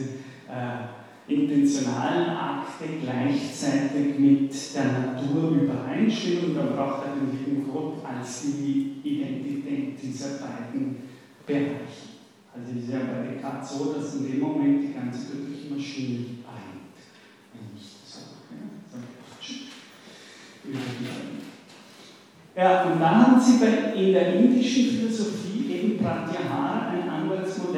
[0.49, 1.00] äh,
[1.31, 6.51] intentionalen Akte gleichzeitig mit der Natur übereinstimmen.
[6.51, 10.97] Und da braucht er den lieben Gott als die Identität dieser beiden
[11.47, 12.11] Bereiche.
[12.53, 16.99] Also ist ja bei Descartes so, dass in dem Moment die ganze göttliche Maschine eint.
[17.53, 18.51] Wenn ich das sage.
[22.57, 26.90] Ja, und dann haben Sie bei, in der indischen Philosophie eben Pratyahara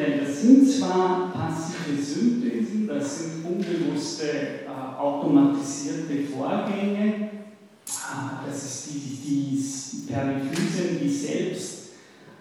[0.02, 0.20] Modell.
[0.24, 7.30] Das sind zwar passive Synthesen, das sind unbewusste, äh, automatisierte Vorgänge,
[8.46, 11.78] das ist die, die Periphysen, die selbst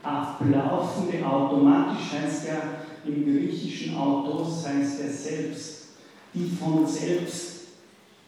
[0.04, 2.62] ablaufende, automatisch heißt ja
[3.06, 5.90] im griechischen Autos, heißt ja selbst,
[6.34, 7.52] die von selbst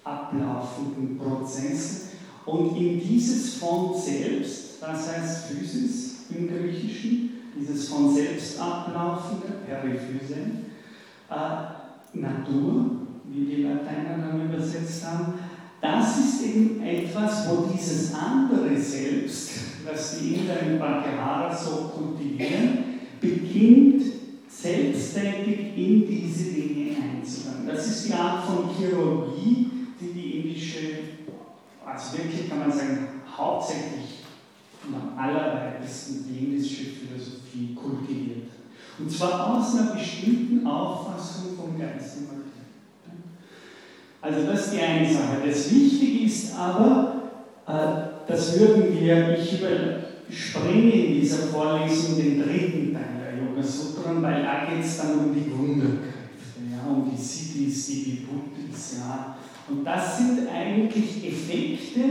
[0.03, 2.01] ablaufenden Prozesse.
[2.45, 10.65] Und in dieses von selbst, das heißt Physis im Griechischen, dieses von selbst ablaufende, Periphysen,
[11.29, 12.91] äh, Natur,
[13.25, 15.33] wie die Lateiner dann übersetzt haben,
[15.81, 19.51] das ist eben etwas, wo dieses andere Selbst,
[19.85, 24.03] das die Inder in Bhattacharya so kultivieren, beginnt
[24.47, 27.67] selbsttätig in diese Dinge einzugehen.
[27.67, 30.79] Das ist die Art von Chirurgie, die die indische,
[31.85, 34.23] also wirklich kann man sagen, hauptsächlich
[34.85, 37.32] am allerweitesten die indische Philosophie
[37.75, 38.49] kultiviert.
[38.99, 42.43] Und zwar aus einer bestimmten Auffassung vom Geist und Materie.
[44.21, 45.37] Also das ist die eine Sache.
[45.45, 47.31] Das Wichtige ist aber,
[47.67, 54.21] äh, das würden wir, ich überspringe in dieser Vorlesung den dritten Teil der Yoga Sutren,
[54.21, 58.97] weil da geht es dann um die Wunderkräfte, ja, um die Siddhis, die Vibhutis.
[58.99, 59.35] Ja.
[59.69, 62.01] Und das sind eigentlich Effekte,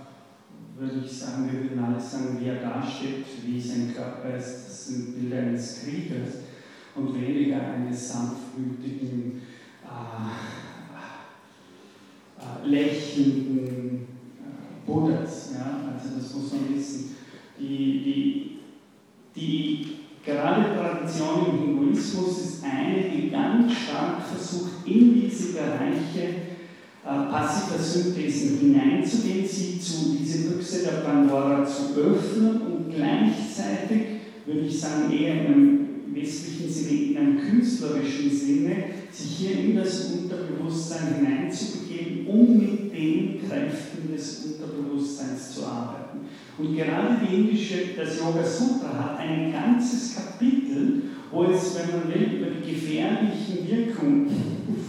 [0.83, 4.65] würde ich sagen, wir würden alles sagen, wie er dasteht, wie sein Körper ist.
[4.67, 6.43] Das sind Bilder eines Kriegers
[6.95, 9.41] und weniger eines sanftmütigen
[9.83, 10.29] äh,
[12.39, 15.51] äh, lächelnden äh, Buddhas.
[15.53, 15.93] Ja?
[15.93, 17.15] Also das muss man wissen.
[17.57, 18.59] Die, die,
[19.35, 26.52] die gerade Tradition im Hinduismus ist eine, die ganz stark versucht, in diese Bereiche
[27.03, 34.79] passiver Synthesen hineinzugehen, sie zu diese Büchse der Pandora zu öffnen und gleichzeitig, würde ich
[34.79, 38.75] sagen, eher in einem westlichen Sinne, in einem künstlerischen Sinne,
[39.11, 46.19] sich hier in das Unterbewusstsein hineinzubegeben, um mit den Kräften des Unterbewusstseins zu arbeiten.
[46.57, 51.01] Und gerade die indische, das Yoga Sutra hat ein ganzes Kapitel,
[51.31, 54.27] wo es, wenn man will, über die gefährlichen Wirkungen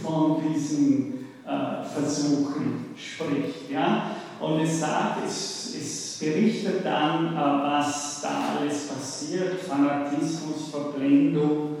[0.01, 1.14] von diesen
[1.45, 3.69] äh, Versuchen spricht.
[3.69, 4.11] Ja?
[4.39, 11.77] Und es sagt, es, es berichtet dann, äh, was da alles passiert, Fanatismus, Verblendung,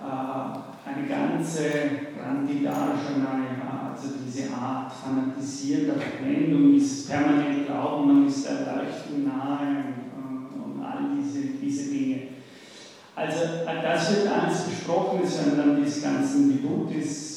[0.00, 1.62] äh, eine ganze
[2.24, 9.84] Randidarjana, also diese Art fanatisierter Verblendung, dieses permanente Glauben, man ist der Erleuchtung nahe
[10.16, 12.22] und, all diese, diese Dinge.
[13.16, 17.27] Also das wird alles besprochen, es werden dann diese ganzen Vibhutis,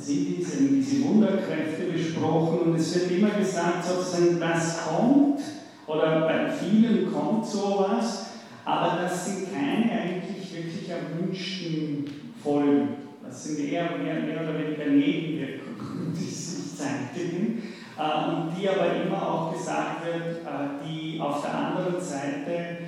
[0.00, 5.40] äh, Siddhis, diese Wunderkräfte besprochen und es wird immer gesagt, sozusagen, das kommt,
[5.86, 8.26] oder bei vielen kommt sowas,
[8.64, 12.04] aber das sind keine eigentlich wirklich erwünschten
[12.42, 12.88] Folgen.
[13.24, 17.62] Das sind eher mehr, mehr oder weniger Nebenwirkungen, die sich zeitigen
[17.98, 22.78] äh, und die aber immer auch gesagt wird, äh, die auf der anderen Seite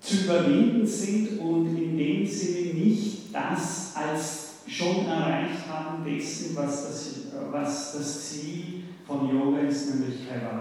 [0.00, 6.88] zu überwinden sind und in dem Sinne nicht das als schon erreicht haben dessen, was
[6.88, 7.14] das,
[7.50, 10.60] was das Ziel von Yoga ist, nämlich Kaivalya,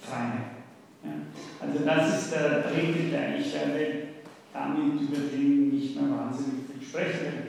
[0.00, 0.56] Freiheit.
[1.04, 1.12] Ja.
[1.60, 3.40] Also das ist der dritte Teil.
[3.40, 4.06] Ich werde
[4.52, 7.46] damit über den nicht mehr wahnsinnig viel sprechen,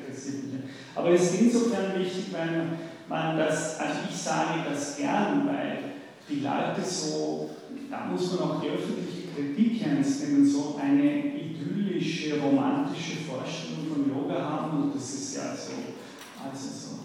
[0.95, 2.69] aber es ist insofern wichtig, weil
[3.07, 5.77] man das, also ich sage das gern, weil
[6.27, 7.51] die Leute so,
[7.89, 14.09] da muss man auch die öffentliche Kritik ernst nehmen, so eine idyllische, romantische Vorstellung von
[14.09, 15.71] Yoga haben und das ist ja so,
[16.43, 16.97] also so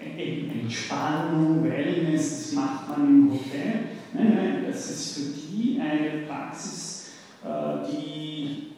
[0.00, 3.84] Entspannung, Wellness, das macht man im Hotel.
[4.14, 7.10] Nein, nein, das ist für die eine Praxis,
[7.44, 8.68] äh, die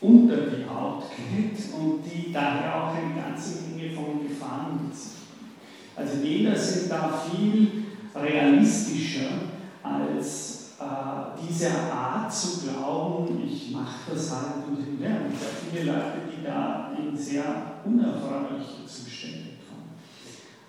[0.00, 5.12] unter die Haut geht und die daher auch eine ganze Menge von Gefahren mit sich
[5.96, 7.84] Also Bilder sind da viel
[8.14, 9.30] realistischer
[9.82, 15.26] als äh, diese Art zu glauben, ich mache das halt und.
[15.26, 17.44] Es gibt viele Leute, die da in sehr
[17.84, 19.96] unerfreuliche Zustände kommen.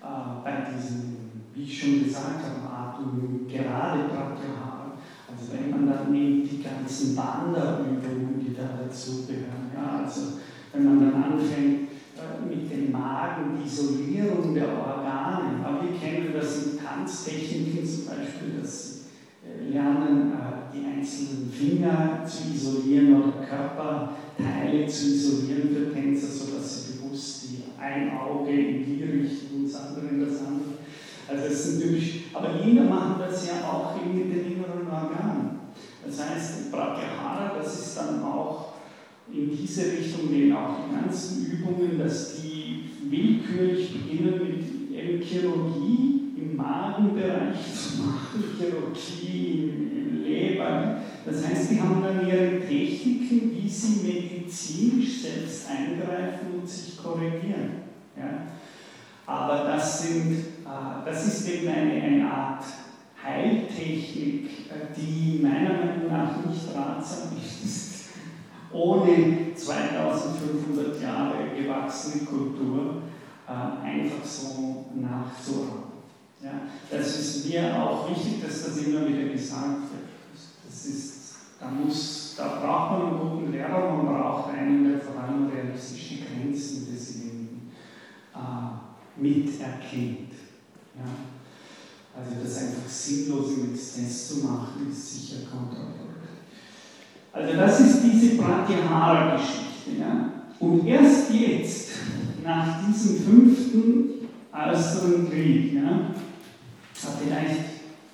[0.02, 4.92] Äh, bei diesen, wie ich schon gesagt habe, Atmung, gerade Pratyahara.
[5.28, 10.38] Also wenn man dann nimmt die ganzen Wanderübungen, die da dazugehören, ja, also
[10.72, 15.62] wenn man dann anfängt, äh, mit dem Magen, die Isolierung der Organe.
[15.62, 19.00] Aber wir kennen das in Tanztechniken zum Beispiel, dass sie
[19.44, 23.32] äh, lernen, äh, die einzelnen Finger zu isolieren oder
[24.36, 29.64] Körperteile zu isolieren für Tänzer, sodass sie bewusst die ein Auge in die Richtung und
[29.64, 30.76] das andere in das andere.
[31.28, 35.58] Also das ist natürlich, aber Inder machen das ja auch mit den inneren Organen.
[36.04, 38.74] Das heißt, Pratyahara, das ist dann auch
[39.32, 46.56] in diese Richtung gehen auch die ganzen Übungen, dass die willkürlich beginnen mit Chirurgie im
[46.56, 51.00] Magenbereich zu machen, Chirurgie im Leber.
[51.26, 57.82] Das heißt, die haben dann ihre Techniken, wie sie medizinisch selbst eingreifen und sich korrigieren.
[58.16, 58.46] Ja?
[59.26, 62.64] Aber das, sind, äh, das ist eben eine, eine Art
[63.24, 64.48] Heiltechnik,
[64.96, 67.66] die meiner Meinung nach nicht ratsam ist
[68.72, 73.02] ohne 2500 Jahre gewachsene Kultur
[73.48, 75.86] äh, einfach so nachzuhaben.
[76.42, 80.10] Ja, das ist mir auch wichtig, dass das immer wieder gesagt wird.
[80.66, 81.15] Das ist,
[81.66, 86.18] da, muss, da braucht man einen guten Lehrer, man braucht einen, der vor allem realistische
[86.24, 87.72] Grenzen des Lebens
[88.34, 90.32] äh, miterkennt.
[90.96, 91.04] Ja.
[92.16, 96.06] Also das einfach sinnlos im Exzess zu machen, ist sicher kontraproduktiv.
[97.32, 100.00] Also das ist diese Pratyahara-Geschichte.
[100.00, 100.32] Ja?
[100.58, 101.90] Und erst jetzt,
[102.42, 106.14] nach diesem fünften äußeren Krieg, ja,
[106.94, 107.60] vielleicht,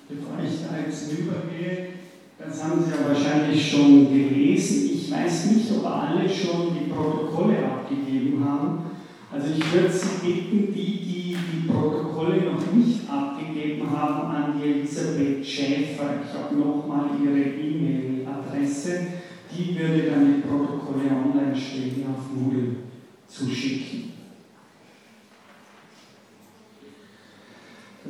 [0.09, 1.92] bevor ich da jetzt rübergehe,
[2.45, 4.91] das haben Sie ja wahrscheinlich schon gelesen.
[4.93, 8.79] Ich weiß nicht, ob alle schon die Protokolle abgegeben haben.
[9.31, 14.69] Also ich würde Sie bitten, die, die die Protokolle noch nicht abgegeben haben, an die
[14.69, 16.19] Elisabeth Schäfer.
[16.23, 19.07] Ich habe nochmal ihre E-Mail Adresse,
[19.51, 22.75] die würde dann die Protokolle online stehen auf Moodle
[23.27, 24.12] zuschicken.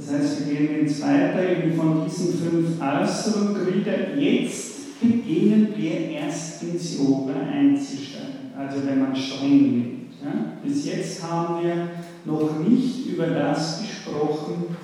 [0.06, 4.20] Das heißt, wir gehen jetzt weiter eben von diesen fünf äußeren Gliedern.
[4.20, 10.14] Jetzt beginnen wir erst ins Yoga einzusteigen, also wenn man streng nimmt.
[10.22, 10.58] Ja?
[10.64, 11.90] Bis jetzt haben wir
[12.26, 14.76] noch nicht über das gesprochen,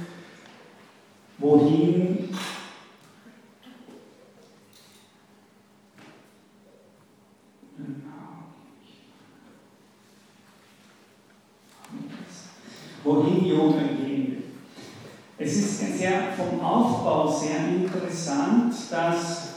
[1.37, 2.29] wohin
[13.45, 14.43] Yoga gehen will.
[15.37, 19.49] Es ist sehr, vom Aufbau sehr interessant, dass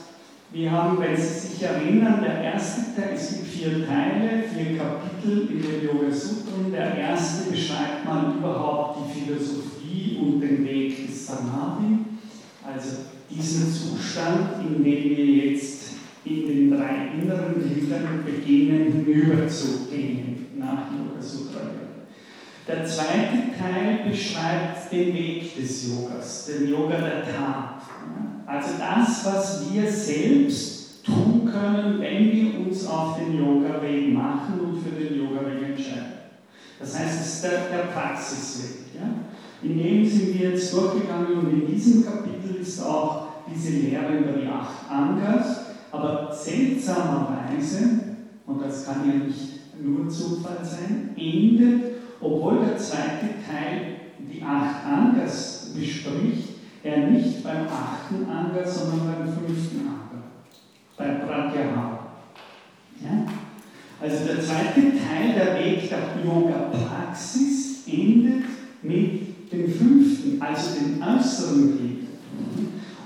[0.53, 5.49] wir haben, wenn Sie sich erinnern, der erste Teil, es gibt vier Teile, vier Kapitel
[5.51, 6.71] in den Yoga Sutren.
[6.71, 11.99] Der erste beschreibt mal überhaupt die Philosophie und den Weg des Samadhi,
[12.63, 12.97] also
[13.31, 15.93] diesen Zustand, in dem wir jetzt
[16.25, 21.61] in den drei inneren Gliedern beginnen hinüberzugehen nach Yoga Sutra.
[22.69, 27.72] Der zweite Teil beschreibt den Weg des Yogas, den Yoga der Tat.
[28.47, 34.83] Also das, was wir selbst tun können, wenn wir uns auf den Yoga-Weg machen und
[34.83, 36.13] für den Yoga-Weg entscheiden.
[36.79, 38.95] Das heißt, es ist der, der Praxisweg.
[38.95, 39.09] Ja?
[39.63, 44.33] In dem sind wir jetzt durchgegangen und in diesem Kapitel ist auch diese Lehre über
[44.33, 47.79] die acht Angas, aber seltsamerweise,
[48.47, 54.87] und das kann ja nicht nur Zufall sein, endet obwohl der zweite Teil die acht
[54.87, 56.52] Angas bespricht,
[56.83, 60.23] er nicht beim achten Anga, sondern beim fünften Anga,
[60.97, 62.07] bei Pratyahara.
[63.01, 63.27] Ja?
[64.01, 68.45] Also der zweite Teil, der Weg der Yoga-Praxis, endet
[68.83, 72.09] mit dem fünften, also dem äußeren Glied.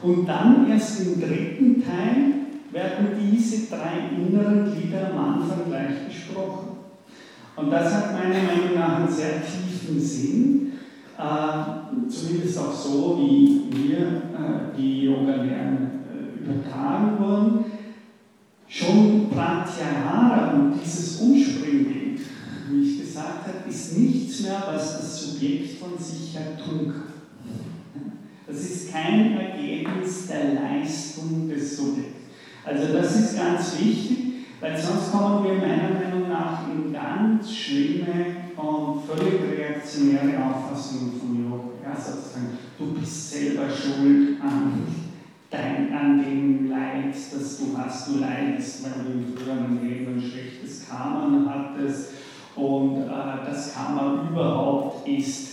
[0.02, 2.34] Und dann erst im dritten Teil
[2.70, 6.76] werden diese drei inneren Glieder am Anfang gleich besprochen.
[7.56, 10.72] Und das hat meiner Meinung nach einen sehr tiefen Sinn.
[11.18, 17.64] Äh, zumindest auch so, wie wir äh, die Yoga-Lernen äh, übertragen wurden,
[18.68, 22.18] schon Pratyahara und dieses Umspringen,
[22.70, 27.16] wie ich gesagt habe, ist nichts mehr, was das Subjekt von sich her tun kann.
[28.46, 32.16] Das ist kein Ergebnis der Leistung des Subjekts.
[32.64, 34.18] Also das ist ganz wichtig,
[34.60, 36.15] weil sonst kommen wir meiner Meinung nach
[36.72, 41.70] in ganz schlimme und völlig reaktionäre Auffassungen von Yoga.
[41.82, 44.86] Ja, sozusagen, du bist selber schuld an,
[45.50, 48.08] dein, an dem Leid, das du hast.
[48.08, 52.10] Du leidest, weil du im früheren Leben ein schlechtes Karma hattest.
[52.56, 55.48] Und äh, das Karma überhaupt ist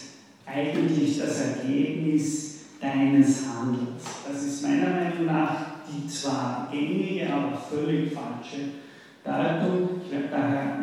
[0.45, 4.03] eigentlich das Ergebnis deines Handelns.
[4.27, 8.82] Das ist meiner Meinung nach die zwar gängige, aber völlig falsche
[9.23, 10.01] Deutung.
[10.05, 10.77] Ich werde daher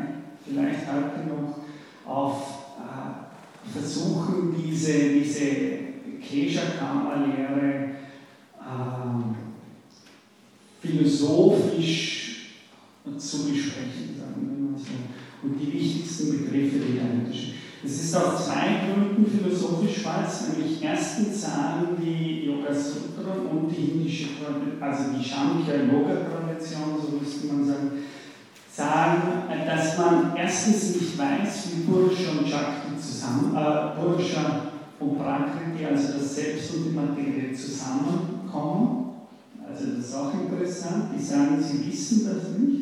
[0.45, 1.59] vielleicht heute noch
[2.11, 5.47] auf äh, versuchen, diese, diese
[6.23, 7.91] Kesha-Kammer-Lehre
[8.59, 9.21] äh,
[10.81, 12.21] philosophisch
[13.19, 14.87] zu besprechen, sagen wir mal so,
[15.43, 17.55] und die wichtigsten Begriffe, die dahinter stehen.
[17.83, 23.93] Es ist aus zwei Gründen philosophisch falsch, nämlich erstens sagen die Yoga Sutra und die
[23.93, 24.29] indische,
[24.79, 27.91] also die Shankhya Yoga Tradition, so müsste man sagen,
[28.75, 29.23] sagen,
[29.67, 34.63] dass man erstens nicht weiß, wie Purusha und Shakti zusammen, äh, Purusha
[35.01, 39.15] und Prakriti, also das Selbst und die Materie zusammenkommen.
[39.69, 41.11] Also das ist auch interessant.
[41.17, 42.81] Die sagen, sie wissen das nicht.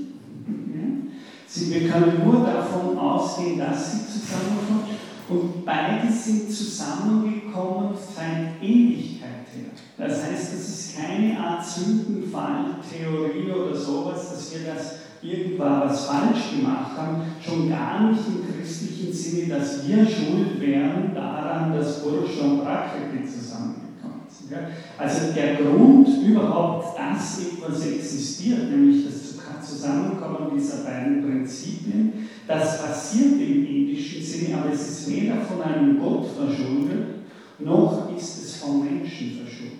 [1.51, 4.85] Sie, wir können nur davon ausgehen, dass sie zusammenkommen.
[5.31, 9.71] Und beide sind zusammengekommen seit Ähnlichkeit her.
[9.97, 16.57] Das heißt, das ist keine Art Sündenfalltheorie oder sowas, dass wir das irgendwann was falsch
[16.57, 22.45] gemacht haben, schon gar nicht im christlichen Sinne, dass wir schuld wären daran, dass Purusha
[22.45, 24.53] und Prakriti zusammengekommen sind.
[24.53, 24.69] Ja?
[24.97, 29.29] Also der Grund überhaupt, dass etwas existiert, nämlich das
[29.69, 35.99] Zusammenkommen dieser beiden Prinzipien, das passiert im indischen Sinne, aber es ist weder von einem
[36.01, 37.19] Gott verschuldet,
[37.59, 39.79] noch ist es vom Menschen verschuldet.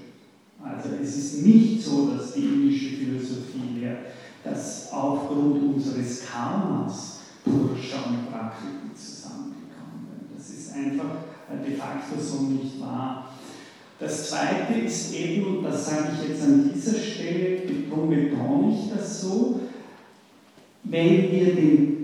[0.63, 3.99] Also es ist nicht so, dass die indische Philosophie lehrt,
[4.45, 10.39] dass aufgrund unseres Karmas Purusha und Prakriti zusammengekommen sind.
[10.39, 13.29] Das ist einfach de facto so nicht wahr.
[13.99, 19.23] Das zweite ist eben, und das sage ich jetzt an dieser Stelle, betone ich das
[19.23, 19.61] so,
[20.85, 21.99] wenn wir den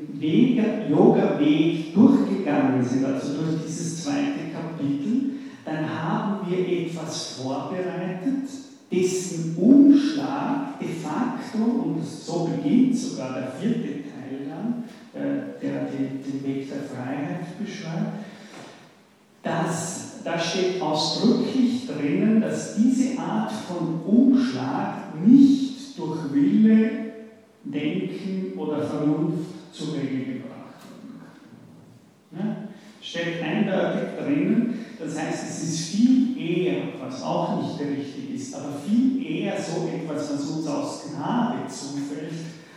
[0.90, 5.30] Yoga-Weg durchgegangen sind, also durch dieses zweite Kapitel,
[5.64, 8.48] dann haben wir etwas vorbereitet,
[8.90, 16.44] dessen Umschlag de facto, und so beginnt sogar der vierte Teil dann, äh, der den
[16.44, 18.24] Weg der Freiheit beschreibt,
[19.42, 26.90] dass, da steht ausdrücklich drinnen, dass diese Art von Umschlag nicht durch Wille,
[27.64, 31.20] Denken oder Vernunft zur Regel gebracht werden
[32.30, 32.46] kann.
[32.46, 32.56] Ja?
[33.00, 38.72] Steht eindeutig drinnen, das heißt, es ist viel eher, was auch nicht richtig ist, aber
[38.86, 42.32] viel eher so etwas, was uns aus Gnade zufällt,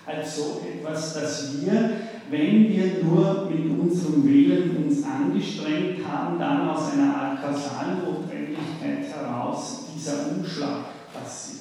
[0.06, 1.92] als so etwas, das wir,
[2.30, 9.86] wenn wir nur mit unserem Willen uns angestrengt haben, dann aus einer Art Kausalnotwendigkeit heraus
[9.96, 11.58] dieser Umschlag passiert.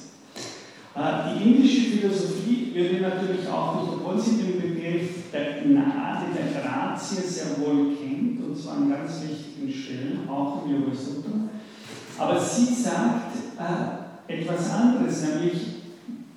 [0.95, 6.61] Äh, die indische Philosophie würde natürlich auch nicht, obwohl sie den Begriff der Gnade, der
[6.61, 8.06] Grazie sehr wohl kennt,
[8.57, 11.31] zwar an ganz wichtigen Stellen, auch im Yoga Sutra,
[12.17, 15.77] aber sie sagt äh, etwas anderes, nämlich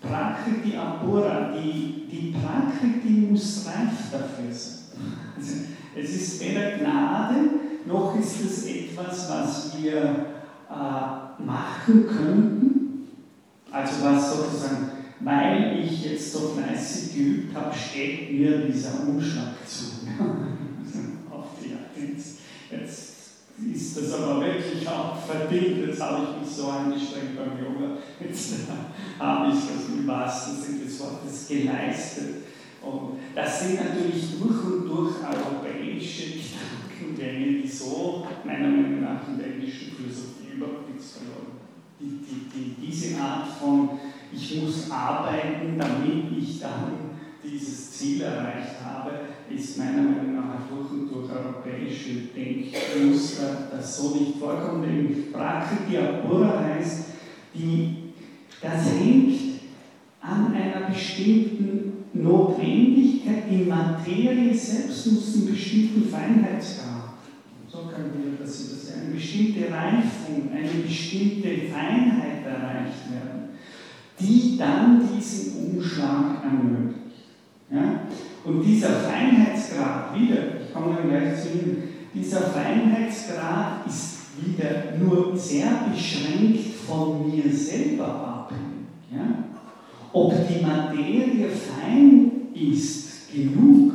[0.01, 4.79] Prakriti Apura, die, die Prakriti muss reif dafür sein.
[5.37, 5.53] Also,
[5.97, 7.35] es ist weder Gnade,
[7.87, 10.03] noch ist es etwas, was wir
[10.71, 13.09] äh, machen könnten,
[13.71, 14.91] also was sozusagen,
[15.21, 20.07] weil ich jetzt so fleißig geübt habe, steht mir dieser Umschlag zu.
[22.01, 22.39] Latenz.
[22.71, 23.11] Jetzt
[23.75, 25.87] ist das aber wirklich auch verdient.
[25.87, 27.99] Jetzt habe ich mich so angestrengt beim Yoga.
[28.21, 28.55] Jetzt
[29.19, 32.35] habe ich das im wahrsten Sinne des Wortes geleistet.
[32.83, 36.39] Und das sind natürlich durch und durch europäische
[37.01, 41.61] Gedankengänge, die so meiner Meinung nach in der englischen Philosophie überhaupt nichts verloren.
[42.01, 43.91] Die, die, die, diese Art von,
[44.33, 47.11] ich muss arbeiten, damit ich dann
[47.45, 49.11] dieses Ziel erreicht habe,
[49.55, 54.85] ist meiner Meinung nach durch und durch europäische Denkmuster, das so nicht vorkommt.
[54.87, 57.05] Denn Prakriti Apura heißt,
[57.55, 58.13] die,
[58.61, 59.41] das hängt
[60.21, 63.45] an einer bestimmten Notwendigkeit.
[63.51, 67.01] Die Materie selbst muss einen bestimmten Feinheitsgrad
[67.71, 73.51] so wir das übersehen, eine bestimmte Reifung, eine bestimmte Feinheit erreicht werden,
[74.19, 76.99] die dann diesen Umschlag ermöglicht.
[77.71, 78.09] Ja?
[78.45, 81.83] Und dieser Feinheitsgrad, wieder, ich komme dann gleich zu Ihnen,
[82.15, 88.87] dieser Feinheitsgrad ist wieder nur sehr beschränkt von mir selber abhängig.
[89.13, 89.45] Ja?
[90.13, 93.93] Ob die Materie fein ist genug,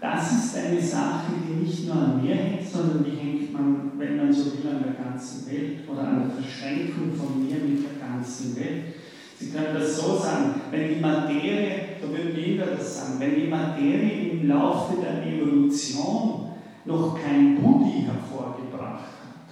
[0.00, 4.18] das ist eine Sache, die nicht nur an mir hängt, sondern die hängt man, wenn
[4.18, 8.06] man so will, an der ganzen Welt oder an der Verschränkung von mir mit der
[8.06, 8.94] ganzen Welt.
[9.38, 13.48] Sie können das so sagen, wenn die Materie, so würden Kinder das sagen, wenn die
[13.48, 16.50] Materie im Laufe der Evolution
[16.84, 19.46] noch kein Buddhi hervorgebracht hat,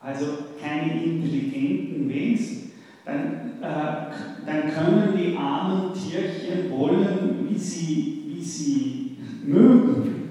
[0.00, 0.26] also
[0.60, 2.72] keine intelligenten Wesen,
[3.04, 10.30] dann, äh, dann können die armen Tierchen wollen, wie sie, wie sie mögen.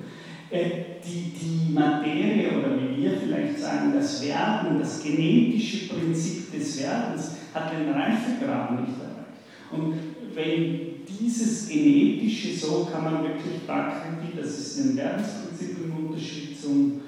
[0.49, 0.69] Äh,
[1.05, 7.37] die, die Materie, oder wie wir vielleicht sagen, das Werden, das genetische Prinzip des Werdens,
[7.53, 9.71] hat den Reifegrad nicht erreicht.
[9.71, 9.93] Und
[10.33, 17.01] wenn dieses genetische, so kann man wirklich Prakriti, das ist ein Werdensprinzip im Unterschied zum,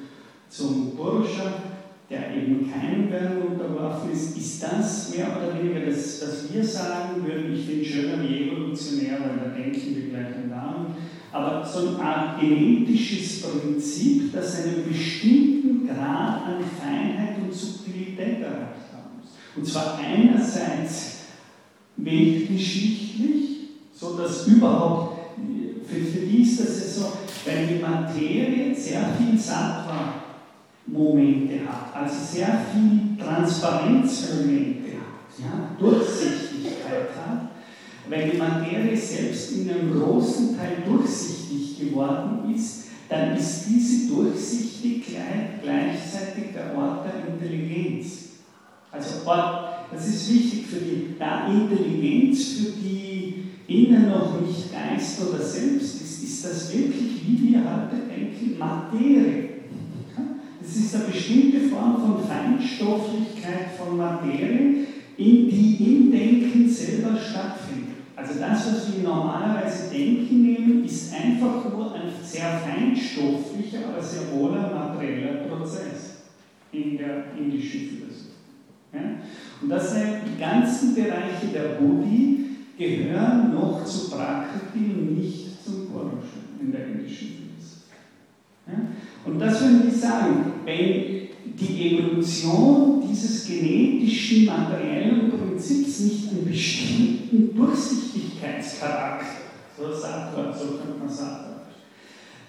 [0.50, 1.64] zum Purusha,
[2.10, 7.26] der eben keinem Werden unterworfen ist, ist das mehr oder weniger das, was wir sagen
[7.26, 10.96] würden, ich bin schöner wie evolutionär, weil da denken wir gleich an Namen,
[11.32, 18.88] aber so eine Art genetisches Prinzip, das einen bestimmten Grad an Feinheit und Subtilität erreicht
[18.94, 19.32] haben muss.
[19.56, 21.18] Und zwar einerseits
[21.98, 23.57] weltgeschichtlich,
[24.00, 25.18] so dass überhaupt,
[25.88, 27.14] für, für die ist das so,
[27.46, 37.48] wenn die Materie sehr viel Sattva-Momente hat, also sehr viel Transparenzmomente hat, ja, Durchsichtigkeit hat,
[38.10, 45.64] wenn die Materie selbst in einem großen Teil durchsichtig geworden ist, dann ist diese Durchsichtigkeit
[45.64, 48.28] gleichzeitig der Ort der Intelligenz.
[48.92, 49.22] Also
[49.92, 56.02] das ist wichtig für die da Intelligenz, für die innen noch nicht Geist oder Selbst
[56.02, 59.50] ist, ist das wirklich, wie wir heute denken, Materie.
[60.62, 64.86] Es ist eine bestimmte Form von Feinstofflichkeit von Materie,
[65.18, 67.98] in die im Denken selber stattfindet.
[68.16, 74.32] Also das, was wir normalerweise denken nehmen, ist einfach nur ein sehr feinstofflicher, aber sehr
[74.34, 76.24] wohl ein materieller Prozess
[76.72, 78.32] in der indischen Philosophie.
[78.94, 79.00] Ja?
[79.62, 82.47] Und das sind die ganzen Bereiche der Buddhi,
[82.78, 87.48] gehören noch zu Prakriti und nicht zum Purusha in der indischen.
[88.68, 88.74] Ja?
[89.26, 91.28] Und das würde ich sagen, wenn
[91.60, 99.26] die Evolution dieses genetischen, materiellen Prinzips nicht einen bestimmten Durchsichtigkeitscharakter,
[99.78, 101.48] so sagt man, so könnte man sagen,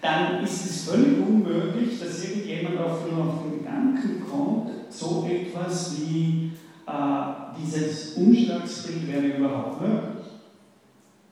[0.00, 5.96] dann ist es völlig unmöglich, dass irgendjemand auf, nur auf den Gedanken kommt, so etwas
[5.98, 6.52] wie
[6.86, 7.22] äh,
[7.60, 10.17] dieses Umschlagsbild wäre überhaupt möglich.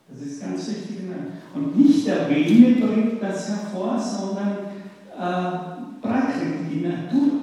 [0.08, 0.96] Das ist ganz wichtig.
[1.54, 4.58] Und nicht der Wille bringt das hervor, sondern
[5.14, 7.40] äh, Prakriti, die Natur.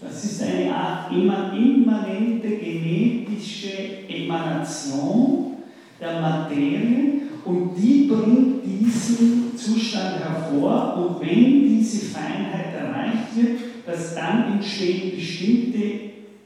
[0.00, 5.56] Das ist eine Art immanente genetische Emanation
[6.00, 14.14] der Materie und die bringt diesen Zustand hervor und wenn diese Feinheit erreicht wird, dass
[14.14, 15.78] dann entstehen bestimmte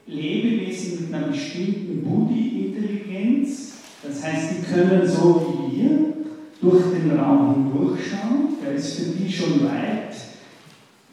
[0.07, 3.73] Lebewesen mit einer bestimmten Buddhi-Intelligenz,
[4.05, 6.13] das heißt, die können so wie wir
[6.61, 9.61] durch den Raum hindurchschauen, der ist für die schon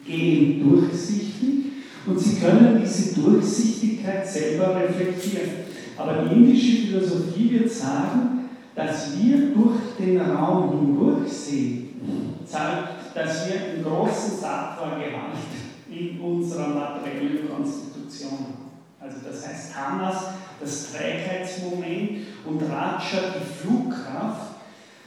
[0.05, 1.31] weitgehend durchsichtig
[2.05, 5.49] und sie können diese Durchsichtigkeit selber reflektieren.
[5.97, 11.89] Aber die indische Philosophie wird sagen, dass wir durch den Raum hindurch sehen,
[12.45, 15.37] zeigt, dass wir einen großen Sattva-Gehalt
[15.89, 18.71] in unserer materiellen Konstitution haben.
[18.99, 20.15] Also das heißt Tamas,
[20.59, 24.55] das Trägheitsmoment und Raja, die Flugkraft,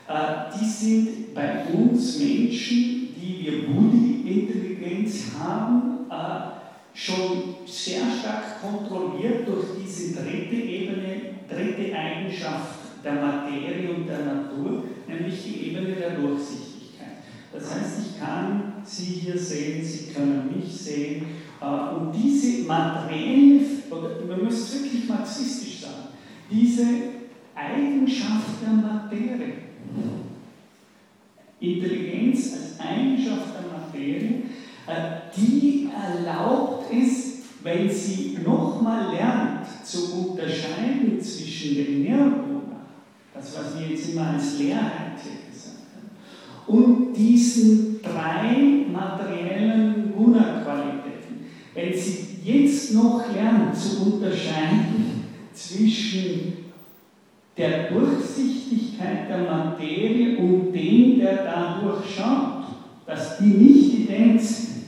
[0.08, 9.48] äh, die sind bei uns Menschen, die wir Buddhi-Intelligenz haben, äh, schon sehr stark kontrolliert
[9.48, 16.10] durch diese dritte Ebene, dritte Eigenschaft der Materie und der Natur, nämlich die Ebene der
[16.10, 17.18] Durchsichtigkeit.
[17.52, 21.26] Das heißt, ich kann Sie hier sehen, Sie können mich sehen.
[21.60, 23.60] Äh, und diese materielle,
[23.90, 26.08] oder man muss es wirklich marxistisch sagen,
[26.50, 26.84] diese
[27.54, 29.54] Eigenschaft der Materie,
[31.60, 34.42] Intelligenz als Eigenschaft der Materie,
[34.86, 42.86] äh, die erlaubt es, wenn sie nochmal lernt, zu unterscheiden zwischen dem Nirguna,
[43.32, 51.46] das was wir jetzt immer als Leerheit hier gesagt haben, und diesen drei materiellen Guna-Qualitäten.
[52.44, 56.63] jetzt noch lernt zu unterscheiden zwischen
[57.56, 62.64] der Durchsichtigkeit der Materie und dem, der da durchschaut,
[63.06, 64.84] dass die nicht ident sind,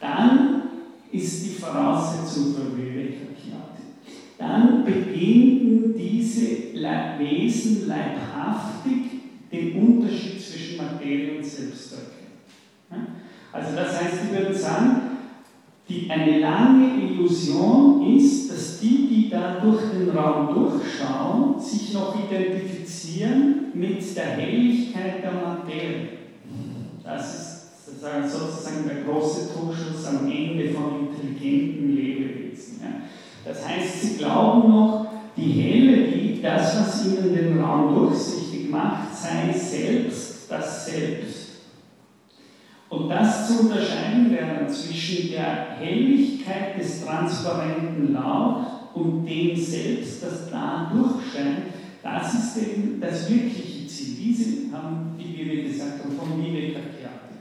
[0.00, 0.62] dann
[1.10, 3.82] ist die Voraussetzung für Vivekakhyati.
[4.38, 6.72] Dann beginnen diese
[7.18, 9.02] Wesen leibhaftig
[9.52, 11.94] den Unterschied zwischen Materie und Selbst.
[13.52, 15.11] Also das heißt, die würden sagen,
[15.88, 22.14] die, eine lange Illusion ist, dass die, die da durch den Raum durchschauen, sich noch
[22.14, 26.08] identifizieren mit der Helligkeit der Materie.
[27.02, 32.80] Das ist sozusagen, sozusagen der große Trugschluss am Ende von intelligenten Lebewesen.
[32.82, 33.02] Ja.
[33.44, 35.06] Das heißt, sie glauben noch,
[35.36, 41.41] die Helle, die, das, was ihnen den Raum durchsichtig macht, sei selbst das Selbst.
[42.92, 50.50] Und das zu unterscheiden wäre zwischen der Helligkeit des transparenten Laut und dem Selbst, das
[50.50, 51.72] da durchscheint,
[52.02, 54.16] das ist eben das wirkliche Ziel.
[54.18, 57.32] Diese haben, wie wir gesagt haben, von Vivekakyati,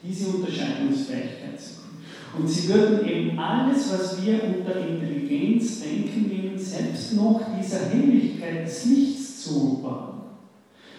[0.00, 2.38] diese Unterscheidungsfähigkeit tun.
[2.38, 8.64] Und sie würden eben alles, was wir unter Intelligenz denken, ihnen selbst noch dieser Helligkeit
[8.64, 10.20] des Lichts zubauen.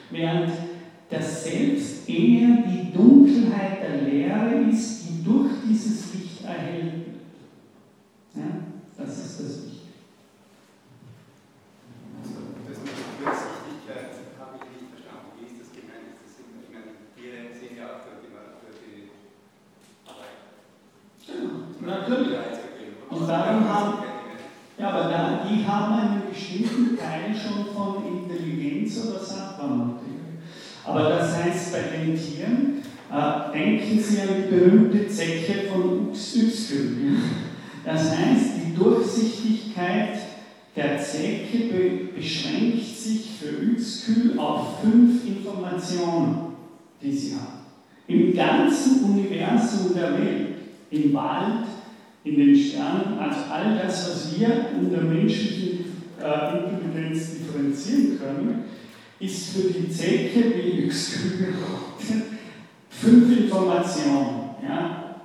[0.10, 0.52] Während
[1.12, 7.16] das Selbst eher die Dunkelheit der Lehre ist, die durch dieses Licht erhellt wird.
[8.34, 8.50] Ja,
[8.98, 9.92] das ist das Wichtige.
[12.24, 15.36] Also, das mit der Kurzsichtigkeit habe ich nicht verstanden.
[15.36, 16.16] Wie ist das gemeint?
[16.24, 19.12] Das sind, ich meine, Tiere sehen ja auch durch die, durch die
[20.08, 20.48] Arbeit.
[21.28, 22.40] Genau, natürlich.
[23.12, 23.94] Und darum haben,
[24.80, 30.11] ja, aber da, die haben einen bestimmten Teil schon von Intelligenz oder Sattva-Materie.
[30.86, 37.18] Aber das heißt, bei den Tieren, äh, denken Sie an die berühmte Zecke von Uxkül.
[37.86, 40.20] Das heißt, die Durchsichtigkeit
[40.76, 46.54] der Zecke be beschränkt sich für Uxkül auf fünf Informationen,
[47.02, 47.62] die sie hat.
[48.08, 50.48] Im ganzen Universum der Welt,
[50.92, 51.66] im Wald,
[52.24, 55.86] in den Sternen, also all das, was wir unter menschlichen
[56.22, 58.64] äh, Intelligenz differenzieren können,
[59.22, 61.54] ist für die Zecke wie Yxkügel
[62.90, 64.56] fünf Informationen.
[64.68, 65.16] Ja?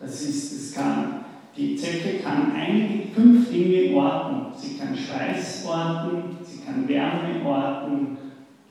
[0.00, 1.24] Das ist, es kann,
[1.56, 4.58] die Zecke kann einige fünf Dinge orten.
[4.58, 8.16] Sie kann Schweiß orten, sie kann Wärme orten,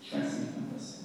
[0.02, 1.00] ich weiß nicht was.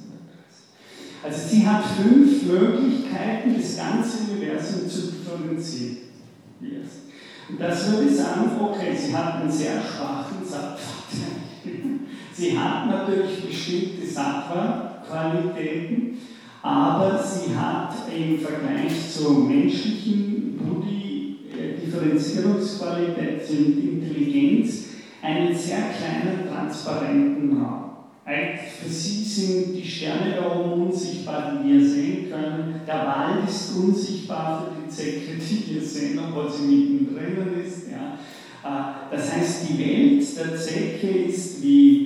[1.22, 5.96] Also sie hat fünf Möglichkeiten, das ganze Universum zu differenzieren.
[6.60, 7.02] Yes.
[7.48, 10.80] Und das würde sagen, okay, sie hat einen sehr schwachen Satz.
[12.32, 16.18] Sie hat natürlich bestimmte Sattva-Qualitäten,
[16.62, 24.84] aber sie hat im Vergleich zur menschlichen Buddhi-Differenzierungsqualität und Intelligenz
[25.22, 27.86] einen sehr kleinen transparenten Raum.
[28.26, 32.80] Für sie sind die Sterne da oben unsichtbar, die wir sehen können.
[32.86, 37.88] Der Wald ist unsichtbar für die Zecke, die wir sehen, obwohl sie mittendrin ist.
[37.90, 38.18] Ja.
[39.10, 42.04] Äh, das heißt, die Welt der Zecke ist wie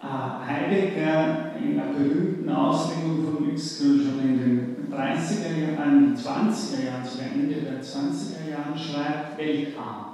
[0.00, 7.04] äh, Heidegger in einer berühmten Auslegung von Uexküll schon in den 30er Jahren, 20er Jahren,
[7.04, 10.06] sogar Ende der 20er Jahren schreibt, weltarm.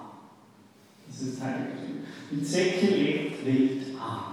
[1.09, 1.81] Das ist Heidegger.
[2.31, 4.31] Die Zecke lebt weltarm.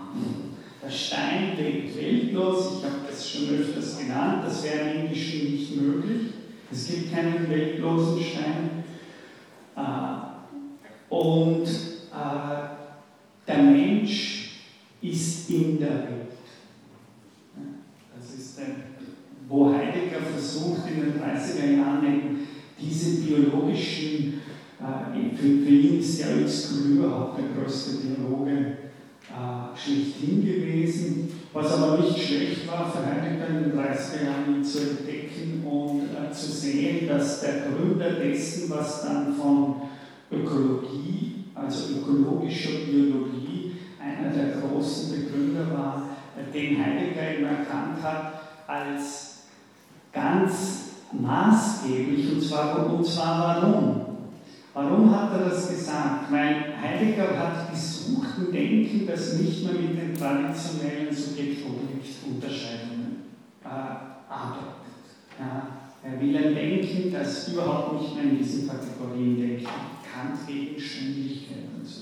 [0.84, 2.78] Der Stein lebt weltlos.
[2.78, 4.44] Ich habe das schon öfters genannt.
[4.46, 6.34] Das wäre im Indischen nicht möglich.
[6.72, 8.84] Es gibt keinen weltlosen Stein.
[11.10, 14.60] Und äh, der Mensch
[15.02, 16.28] ist in der Welt.
[18.16, 18.84] Das ist ein,
[19.48, 22.48] wo Heidegger versucht in den 30er Jahren
[22.80, 24.42] diese biologischen,
[24.80, 28.52] äh, für, ihn ist ja Exclu überhaupt der größte Biologe
[29.30, 34.80] äh, schlechthin gewesen, was aber nicht schlecht war für Heidegger in den 30er Jahren zu
[34.80, 39.87] entdecken und äh, zu sehen, dass der Gründer dessen, was dann von
[40.32, 46.10] Ökologie, also ökologischer Biologie, einer der großen Begründer war,
[46.54, 48.34] den Heidegger eben erkannt hat
[48.68, 49.46] als
[50.12, 52.34] ganz maßgeblich.
[52.34, 54.02] Und zwar, und zwar warum?
[54.74, 56.32] Warum hat er das gesagt?
[56.32, 63.24] Weil Heidegger hat gesucht im Denken, das nicht mehr mit den traditionellen Subjekt-Objekt-Unterscheidungen
[63.64, 64.76] äh, arbeitet.
[65.40, 65.68] Ja,
[66.04, 69.68] er will ein Denken, das überhaupt nicht mehr in diesen Kategorien denkt
[70.18, 70.76] bekannt wegen
[71.78, 72.02] und so.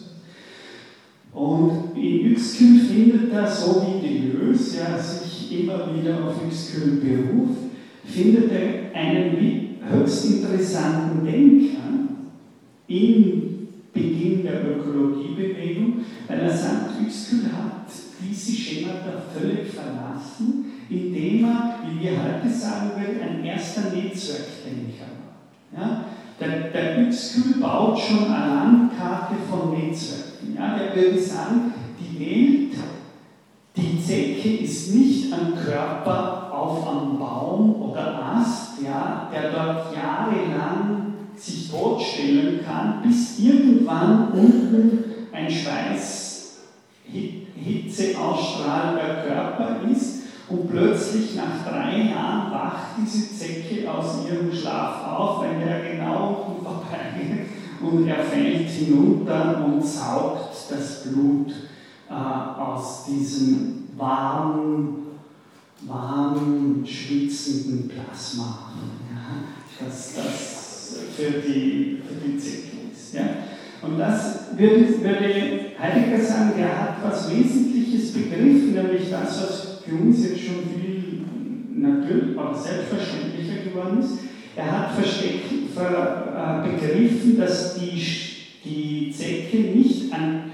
[1.38, 7.60] Und in Uexküll findet er, so wie Deleuze ja, sich immer wieder auf Uexküll beruft,
[8.06, 11.78] findet er einen höchst interessanten Denker
[12.88, 17.92] im Beginn der Ökologiebewegung, weil er sagt, Uexküll hat
[18.22, 25.82] diese Schemata völlig verlassen, indem er, wie wir heute sagen würden, ein erster Netzwerkdenker war.
[25.82, 26.06] Ja?
[26.40, 30.56] Der, der Uexküll baut schon eine Landkarte von Netzwerken.
[30.58, 30.78] Ja?
[30.78, 32.78] Der würde sagen, die Welt,
[33.76, 41.14] die Zecke ist nicht ein Körper auf einem Baum oder Ast, ja, der dort jahrelang
[41.36, 46.62] sich totstellen kann, bis irgendwann unten ein Schweiß,
[47.08, 55.08] Hitze ausstrahlender Körper ist und plötzlich nach drei Jahren wacht diese Zecke aus ihrem Schlaf
[55.08, 57.48] auf, wenn er genau vorbeigeht
[57.82, 61.52] und er fällt hinunter und saugt das Blut
[62.10, 65.20] äh, aus diesem warmen,
[65.82, 68.72] warmen, schwitzenden Plasma.
[69.12, 73.14] Ja, das, das für die, für die Zecke ist.
[73.14, 73.55] Ja.
[73.86, 74.86] Und das würde,
[75.80, 81.22] Heidegger sagen, der hat was Wesentliches begriffen, nämlich das, was für uns jetzt schon viel
[81.76, 84.20] natürlich, aber selbstverständlicher geworden ist.
[84.56, 88.02] Er hat versteckt, ver, äh, begriffen, dass die,
[88.64, 90.52] die Zecke nicht ein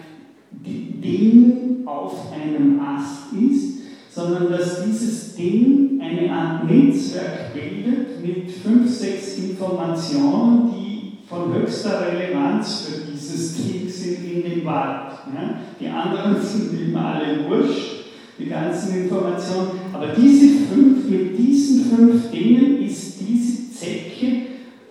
[0.52, 3.80] Ding auf einem Ast ist,
[4.14, 10.82] sondern dass dieses Ding eine Art Netzwerk bildet mit fünf, sechs Informationen, die
[11.28, 13.56] von höchster Relevanz für dieses
[14.02, 15.12] sind in dem Wald.
[15.34, 15.60] Ja?
[15.80, 18.06] Die anderen sind immer alle wurscht,
[18.38, 19.72] die ganzen Informationen.
[19.94, 24.26] Aber diese fünf, mit diesen fünf Dingen ist diese Zecke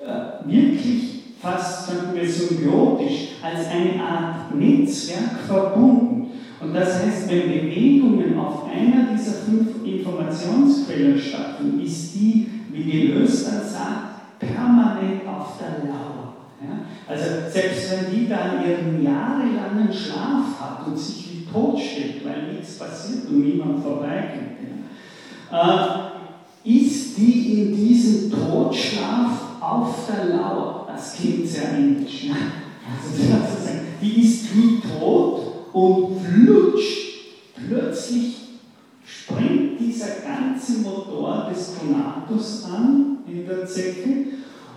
[0.05, 1.11] äh, wirklich
[1.41, 6.27] fast, symbiotisch als eine Art Netzwerk verbunden.
[6.61, 13.07] Und das heißt, wenn Bewegungen auf einer dieser fünf Informationsquellen stattfinden, ist die, wie die
[13.09, 16.20] Lös dann sagt, permanent auf der Lauer.
[16.61, 16.85] Ja?
[17.07, 22.53] Also selbst wenn die dann ihren jahrelangen Schlaf hat und sich wie tot steht, weil
[22.53, 24.59] nichts passiert und niemand vorbeigeht,
[25.51, 26.13] ja,
[26.65, 30.87] äh, ist die in diesem Totschlaf auf der Lauer.
[30.87, 32.25] Das klingt sehr indisch.
[32.25, 32.35] Ja?
[32.35, 33.23] Also,
[34.03, 35.41] die ist wie tot
[35.73, 37.11] und flutscht,
[37.55, 38.37] plötzlich
[39.05, 44.27] springt dieser ganze Motor des Conatus an in der Zecke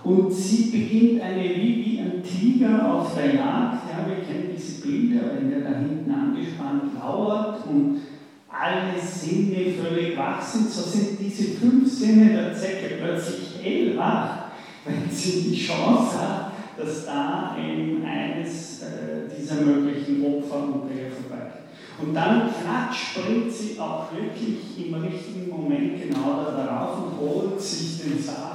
[0.04, 3.84] und sie beginnt eine wie, wie ein Tiger auf der Jagd.
[3.90, 8.00] Ja, wir kennen diese Bilder, wenn der da hinten angespannt lauert und
[8.48, 14.44] alle Sinne völlig wach sind, so sind diese fünf Sinne der Zecke plötzlich hellwach,
[14.84, 21.10] wenn sie die Chance hat, dass da eben eines äh, dieser möglichen Opfer unter ihr
[21.10, 21.64] vorbeigeht.
[22.00, 28.02] Und dann klatsch springt sie auch wirklich im richtigen Moment genau darauf und holt sich
[28.02, 28.53] den Saft,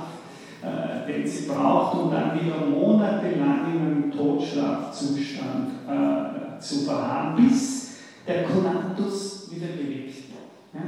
[0.62, 7.80] äh, den sie braucht, um dann wieder monatelang in einem Totschlafzustand äh, zu verharren, bis
[8.28, 10.74] der Konatus wieder bewegt wird.
[10.74, 10.82] Ja?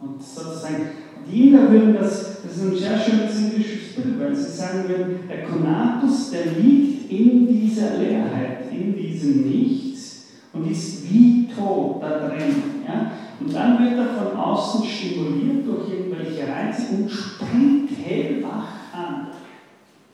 [0.00, 0.88] Und sozusagen,
[1.30, 5.20] die Inder würden das, das ist ein sehr schönes indisches Bild, weil sie sagen würden,
[5.28, 12.28] der Konatus, der liegt in dieser Leerheit, in diesem Nichts und ist wie tot da
[12.28, 12.54] drin.
[12.86, 13.12] Ja?
[13.40, 19.28] Und dann wird er von außen stimuliert durch irgendwelche Reize und springt hellwach an.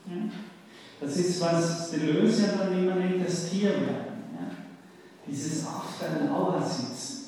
[0.06, 0.16] Ja?
[1.00, 1.40] Das ist,
[1.98, 4.18] Deleuze ja dann immer nennt, das Tierwerden.
[4.32, 4.50] Ja?
[5.26, 7.18] Dieses auf der Lauer sitzen.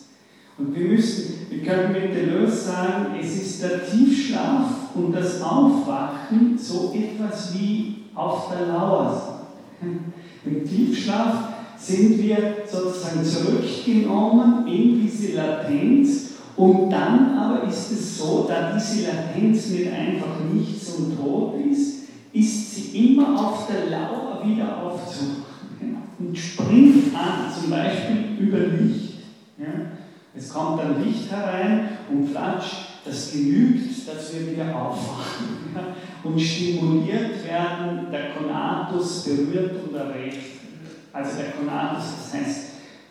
[0.58, 6.58] Und wir müssen, wir können mit Deleuze sagen, es ist der Tiefschlaf und das Aufwachen
[6.58, 9.46] so etwas wie auf der Lauer
[9.80, 10.12] sein.
[10.44, 11.48] Im Tiefschlaf
[11.78, 19.06] sind wir sozusagen zurückgenommen in diese Latenz und dann aber ist es so, da diese
[19.06, 21.99] Latenz nicht einfach nichts und tot ist,
[22.32, 29.14] ist sie immer auf der Lauer wieder aufzuwachen und springt an, zum Beispiel über Licht.
[29.58, 29.66] Ja?
[30.34, 36.38] Es kommt dann Licht herein und flatscht, das genügt, dass wir wieder aufwachen ja, und
[36.38, 40.60] stimuliert werden, der Konatus berührt und erregt.
[41.12, 42.66] Also der Konatus, das heißt,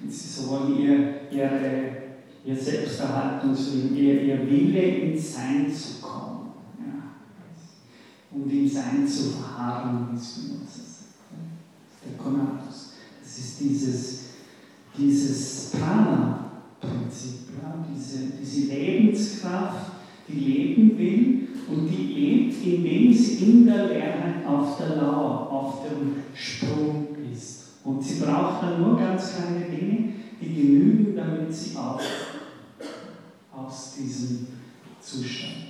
[0.08, 0.98] sie sollen ihr,
[1.32, 1.92] ihre,
[2.46, 6.29] ihr Selbsterhaltungswillen, ihr, ihr Wille ins Sein zu kommen ja,
[8.32, 11.10] und im Sein zu verharren, wie Spinoza sagt.
[12.06, 14.20] Der Konatus, das ist dieses,
[14.98, 19.92] dieses Prana, Prinzip, ja, diese, diese Lebenskraft,
[20.28, 25.84] die leben will und die lebt, indem sie in der Leerheit auf der Lauer, auf
[25.84, 27.64] dem Sprung ist.
[27.84, 32.00] Und sie braucht dann nur ganz kleine Dinge, die genügen, damit sie auch
[33.52, 34.48] aus diesem
[35.02, 35.69] Zustand.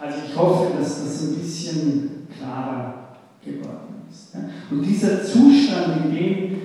[0.00, 4.34] Also ich hoffe, dass das ein bisschen klarer geworden ist.
[4.70, 6.56] Und dieser Zustand, in dem,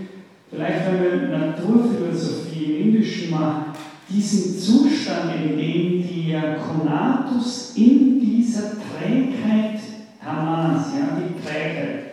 [0.49, 2.45] vielleicht wenn wir Naturphilosophie
[2.97, 3.37] Beschrieben,
[4.09, 5.95] diesen Zustand, in dem
[6.35, 9.79] der Konatus in dieser Trägheit,
[10.23, 12.05] Hamas, ja, die Trägheit,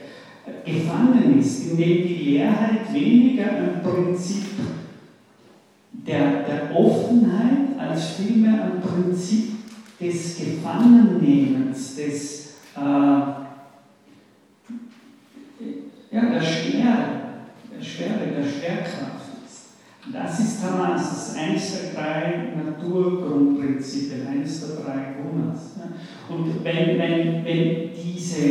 [0.64, 4.44] gefangen ist, in dem die Leerheit weniger ein Prinzip
[5.92, 9.51] der, der Offenheit als vielmehr ein Prinzip
[10.02, 12.80] des Gefangennehmens, des, äh,
[16.10, 17.04] ja, der Schwere,
[17.74, 20.12] der Schwere, der Schwerkraft ist.
[20.12, 25.76] Das ist Hamas, das ist eines der drei Naturgrundprinzipien, eines der drei Gunas.
[25.78, 26.34] Ja.
[26.34, 28.42] Und wenn, wenn, wenn diese,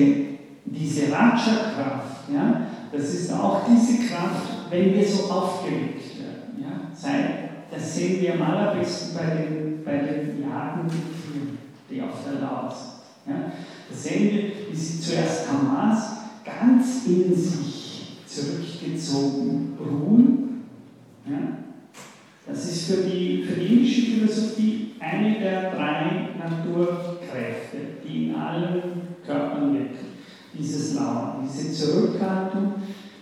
[0.66, 2.62] diese Raja-Kraft, ja,
[2.92, 6.62] das ist auch diese Kraft, wenn wir so aufgelegt werden.
[6.62, 7.04] Ja, das
[8.02, 11.58] sehen wir am allerbesten bei den, bei den Tieren,
[11.90, 12.92] die auf der sind.
[13.28, 13.52] Ja,
[13.90, 20.64] da sehen wir, wie sie zuerst Hamas ganz in sich zurückgezogen ruhen.
[21.30, 21.60] Ja,
[22.48, 28.82] das ist für die, für die indische Philosophie eine der drei Naturkräfte, die in allen
[29.24, 30.12] Körpern wirken.
[30.58, 32.74] Dieses Lauern, diese Zurückhaltung,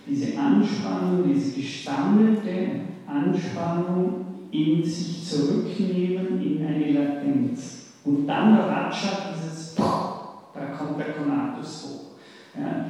[0.06, 7.76] diese Anspannung, diese gestammelte Anspannung in sich zurücknehmen in eine Latenz.
[8.04, 12.58] Und dann Ratscha, dieses da kommt der Konatus hoch.
[12.58, 12.86] Ja,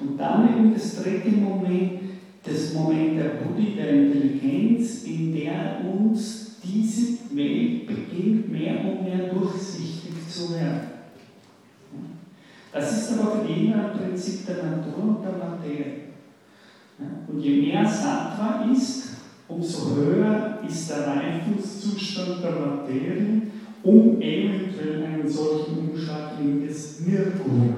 [0.00, 2.00] und dann eben das dritte Moment,
[2.42, 9.28] das Moment der Buddhi, der Intelligenz, in der uns diese Welt beginnt mehr und mehr
[9.32, 10.96] durchsichtig zu werden.
[12.72, 16.06] Das ist aber für jeden ein Prinzip der Natur und der Materie.
[17.26, 19.15] Und je mehr Sattva ist,
[19.48, 23.42] umso höher ist der Reifungszustand der Materie,
[23.82, 27.76] um eventuell einen solchen Umschlag in das Nirguna.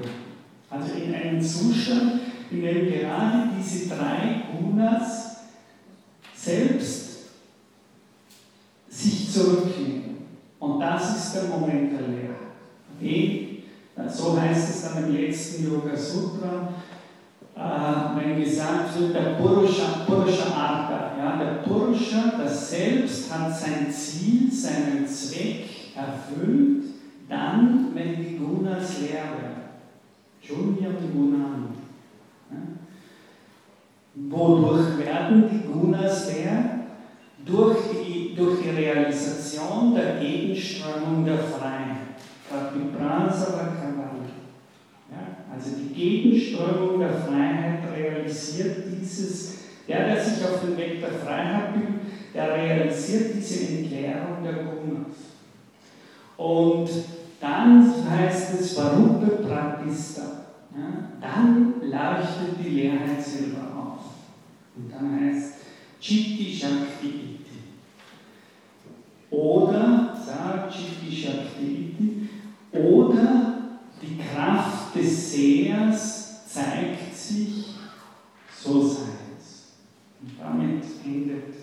[0.69, 2.21] Also in einen Zustand,
[2.51, 5.37] in dem gerade diese drei Gunas
[6.35, 7.09] selbst
[8.89, 10.17] sich zurücknehmen.
[10.59, 12.39] Und das ist der Moment der Lehre.
[14.09, 16.73] So heißt es dann im letzten Yoga Sutra,
[18.15, 24.49] wenn gesagt wird, der Purusha, Purusha Artha, ja, der Purusha, das Selbst hat sein Ziel,
[24.49, 25.65] seinen Zweck
[25.95, 26.85] erfüllt,
[27.27, 29.59] dann, wenn die Gunas leer werden.
[30.41, 31.67] Junya Gunani.
[32.49, 32.57] Ja.
[34.15, 36.79] Wodurch werden die Gunas leer?
[37.45, 41.97] Durch die, durch die Realisation der Gegenströmung der Freiheit.
[42.49, 43.59] Pratiprasa
[45.59, 49.57] also die Gegenströmung der Freiheit realisiert dieses,
[49.87, 51.99] der, der sich auf den Weg der Freiheit übt,
[52.33, 55.17] der realisiert diese Entleerung der Gunas.
[56.37, 56.89] Und
[57.41, 60.21] dann heißt es Varupe Pratista.
[60.73, 64.05] Ja, dann leuchtet die Leerheit selber auf.
[64.77, 65.55] Und dann heißt
[65.99, 67.59] Chitti Shakti Iti.
[69.29, 72.29] Oder, sagt Chitti Shakti Iti,
[72.71, 73.57] oder
[74.01, 77.65] die Kraft des Sehers zeigt sich,
[78.63, 79.73] so sei es.
[80.21, 81.53] Und damit endet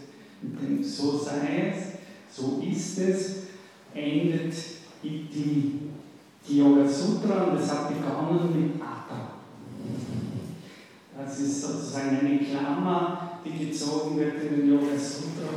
[0.43, 3.37] mit dem So sei es, so ist es,
[3.95, 4.55] endet
[5.03, 5.81] die,
[6.49, 9.33] Yoga Sutra und es hat begonnen mit Atta.
[11.19, 15.49] Das ist sozusagen eine Klammer, die gezogen wird in den Yoga Sutra.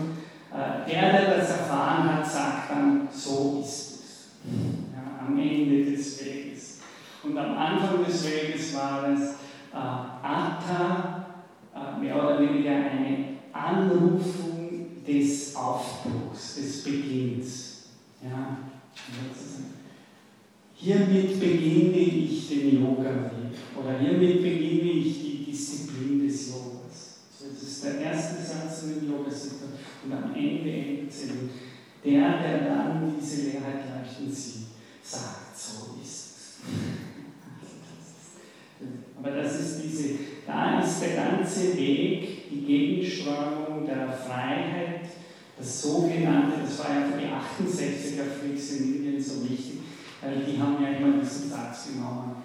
[0.51, 3.88] Äh, der, der das erfahren hat, sagt dann, so ist
[7.23, 9.21] Und am Anfang des Weges war es
[9.73, 11.25] äh, Atta,
[11.75, 17.69] äh, mehr oder weniger eine Anrufung des Aufbruchs, des Beginns.
[18.23, 18.57] Ja,
[20.75, 27.19] hiermit beginne ich den Yoga-Weg oder hiermit beginne ich die Disziplin des Yogas.
[27.37, 31.27] So, das ist der erste Satz in den yoga und am Ende endet es
[32.03, 34.67] der, der dann diese Leerheit leuchten sieht,
[35.03, 36.53] sagt, so ist es.
[39.17, 40.15] Aber das ist diese,
[41.09, 45.07] der ganze Weg, die Gegenströmung der Freiheit,
[45.57, 49.79] das sogenannte, das war ja für die 68er Freaks in Indien so wichtig,
[50.21, 52.37] weil die haben ja immer diesen Satz genommen,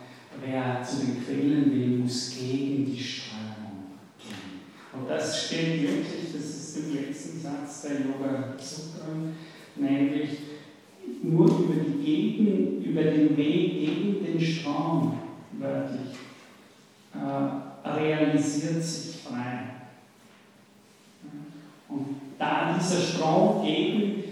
[0.44, 4.60] wer zu den Quellen will, muss gegen die Strömung gehen.
[4.92, 9.06] Und das steht wirklich, das ist im letzten Satz der Yoga Sutra,
[9.76, 10.30] nämlich
[11.22, 15.20] nur über, die Gegen, über den Weg gegen den Strom,
[15.52, 16.16] wörtlich,
[17.14, 19.64] äh, realisiert sich frei.
[21.88, 22.06] Und
[22.38, 24.24] da dieser Strom gegen,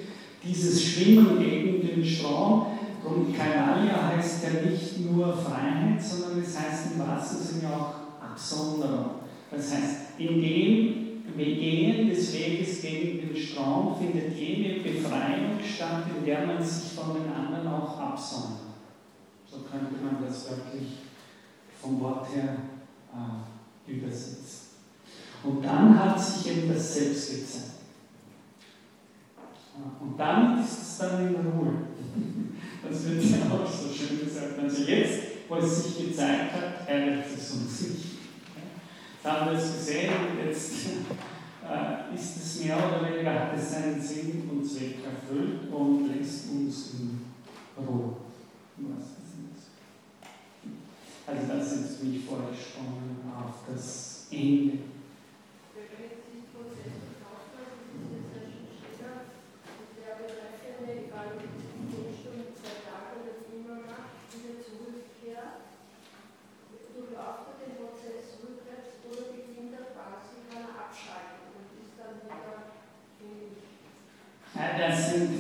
[0.43, 2.67] dieses Schwimmen gegen den Strom,
[3.05, 9.11] und Kaivalya heißt ja nicht nur Freiheit, sondern es heißt im wahrsten Sinne auch Absonderung.
[9.51, 11.03] Das heißt, in dem
[11.37, 17.15] Gehen des Weges gegen den Strom findet jene Befreiung statt, in der man sich von
[17.15, 18.61] den anderen auch absondert.
[19.51, 20.99] So könnte man das wirklich
[21.81, 22.57] vom Wort her
[23.13, 24.63] äh, übersetzen.
[25.45, 27.73] Und dann hat sich eben das Selbst gezeigt.
[30.01, 31.73] Und damit ist es dann in Ruhe.
[32.85, 34.59] Das wird ja auch so schön gesagt.
[34.59, 38.05] Also jetzt, wo es sich gezeigt hat, ärgert es uns nicht.
[39.15, 40.73] Jetzt haben wir es gesehen und jetzt
[41.65, 46.51] äh, ist es mehr oder weniger, hat es seinen Sinn und Zweck erfüllt und lässt
[46.51, 47.21] uns in
[47.79, 48.17] Ruhe.
[51.33, 54.79] Also das ist für mich vorgesprungen auf das Ende.
[74.55, 75.31] Das sind,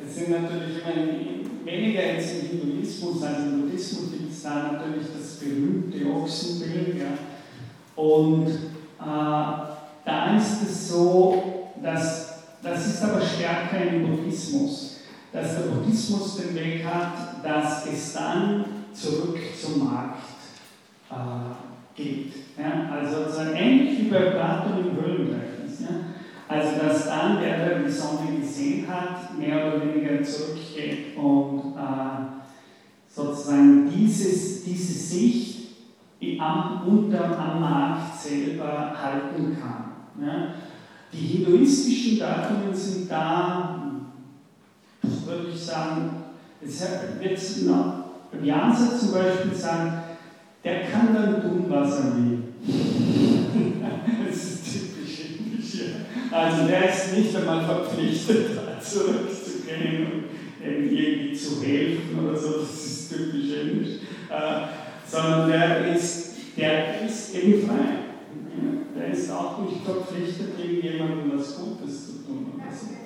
[0.00, 5.36] das sind natürlich immer weniger jetzt im Hinduismus als im Buddhismus es da natürlich das
[5.36, 6.98] berühmte Ochsenbild.
[6.98, 8.02] Ja.
[8.02, 9.66] Und äh,
[10.04, 12.26] da ist es so, dass
[12.62, 15.00] das ist aber stärker im Buddhismus,
[15.32, 20.22] dass der Buddhismus den Weg hat, dass es dann zurück zum Markt
[21.10, 22.32] äh, geht.
[22.58, 22.90] Ja.
[22.92, 25.80] Also, ähnlich wie bei Platon im Höhlengleichnis.
[25.80, 25.96] Ja.
[26.48, 33.12] Also dass dann der, der die Sonne gesehen hat, mehr oder weniger zurückgeht und äh,
[33.12, 33.90] sozusagen
[35.10, 35.56] dieses,
[36.20, 40.26] diese Sicht am, unter, am Markt selber halten kann.
[40.26, 40.54] Ja.
[41.12, 43.80] Die hinduistischen Deutungen sind da,
[45.02, 46.10] würde ich sagen,
[46.60, 46.80] es
[47.20, 48.04] wird noch,
[48.42, 50.02] Jansa zum Beispiel sagen,
[50.64, 52.42] der kann dann tun, was er will.
[54.26, 54.66] das ist
[56.30, 58.50] also der ist nicht einmal verpflichtet,
[58.82, 60.24] zurückzugehen und
[60.62, 67.34] irgendwie zu helfen oder so, das ist typisch indisch, äh, sondern der ist, der ist
[67.34, 68.06] eben frei.
[68.96, 72.52] Der ist auch nicht verpflichtet, irgendjemandem was Gutes zu tun.
[72.56, 72.96] Oder so.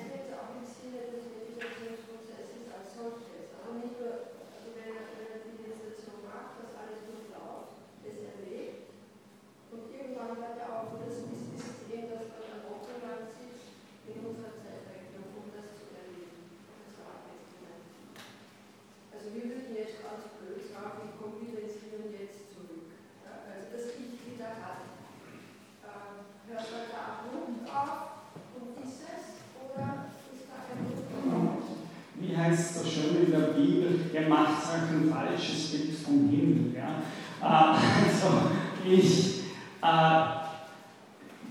[32.51, 36.73] heißt so schön in der Bibel, ihr macht euch ein falsches Bild vom Himmel.
[36.75, 37.01] Ja?
[37.41, 37.75] Äh,
[38.05, 38.51] also
[38.85, 39.41] ich,
[39.81, 40.25] äh,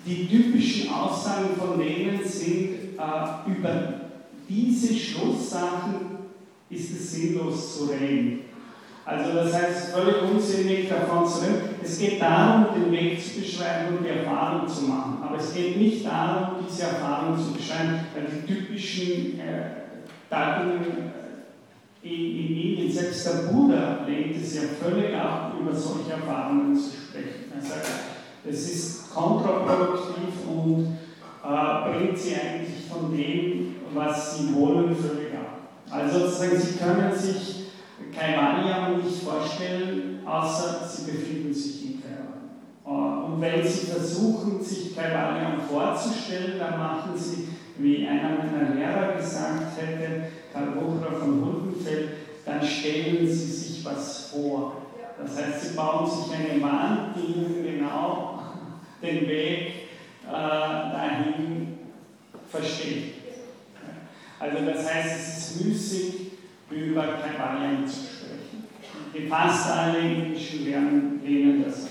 [0.05, 3.95] die typischen Aussagen von denen sind, äh, über
[4.49, 6.19] diese Schlusssachen
[6.69, 8.41] ist es sinnlos zu reden.
[9.05, 11.75] Also das heißt, völlig unsinnig davon zu reden.
[11.83, 15.19] Es geht darum, den Weg zu beschreiben und die Erfahrung zu machen.
[15.23, 19.81] Aber es geht nicht darum, diese Erfahrung zu beschreiben, weil die typischen äh,
[20.29, 20.71] Daten
[22.03, 26.91] in, in Indien, selbst der Buddha lehnt es ja völlig ab, über solche Erfahrungen zu
[26.91, 27.51] sprechen.
[27.55, 27.87] Er sagt,
[28.49, 30.99] es ist kontraproduktiv und
[31.43, 35.61] äh, bringt sie eigentlich von dem, was sie wollen, völlig ab.
[35.91, 37.65] Also sozusagen, sie können sich
[38.15, 43.25] Kaivalya nicht vorstellen, außer sie befinden sich in Kaivalya.
[43.25, 47.49] Und wenn sie versuchen, sich Kaivalya vorzustellen, dann machen sie
[47.83, 52.11] wie einer meiner Lehrer gesagt hätte, Karl Buchra von Hundenfeld,
[52.45, 54.73] dann stellen Sie sich was vor.
[55.19, 58.43] Das heißt, Sie bauen sich eine Wand, die Ihnen genau
[59.03, 59.73] den Weg
[60.27, 61.79] äh, dahin
[62.49, 63.20] versteht.
[64.41, 66.15] Also das heißt, es ist müßig,
[66.71, 68.65] über Kaivalien zu sprechen.
[69.15, 71.91] Die fast alle indischen Lehren lehnen das ab.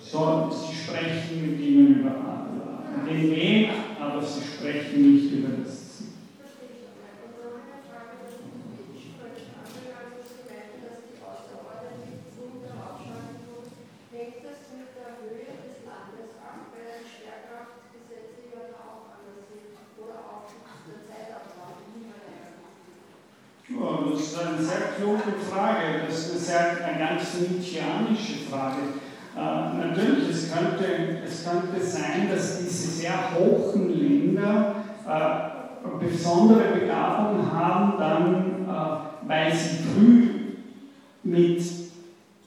[0.00, 2.46] So, sie sprechen mit ihnen über
[3.06, 3.70] den Weg
[4.02, 6.06] aber sie sprechen nicht über das Ziel.
[23.68, 26.02] Ja, das ist eine sehr kluge Frage.
[26.06, 28.82] Das ist eine, eine ganz nietzscheanische Frage.
[29.34, 30.84] Äh, natürlich, es könnte,
[31.24, 34.74] es könnte sein, dass diese sehr hohen Länder
[35.08, 40.28] äh, besondere Begabung haben, dann, äh, weil sie früh
[41.22, 41.62] mit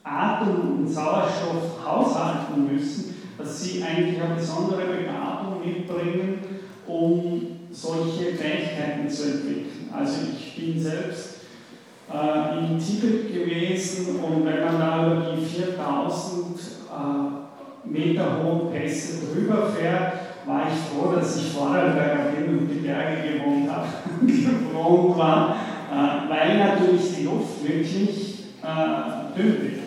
[0.04, 6.40] Atem und Sauerstoff haushalten müssen, dass sie eigentlich eine besondere Begabung mitbringen,
[6.86, 9.90] um solche Fähigkeiten zu entwickeln.
[9.92, 11.36] Also ich bin selbst
[12.14, 19.26] äh, in Tibet gewesen und wenn man da über die 4000 äh, Meter hohen Pässe
[19.26, 20.14] drüber fährt,
[20.46, 23.88] war ich froh, dass ich Vorarlberger bin und die Berge gewohnt habe,
[25.18, 25.56] war,
[25.92, 29.82] äh, weil natürlich die Luft wirklich äh, dünn wird.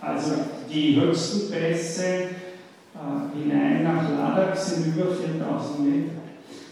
[0.00, 0.34] Also
[0.72, 6.12] die höchsten Pässe äh, hinein nach Ladakh sind über 4000 Meter.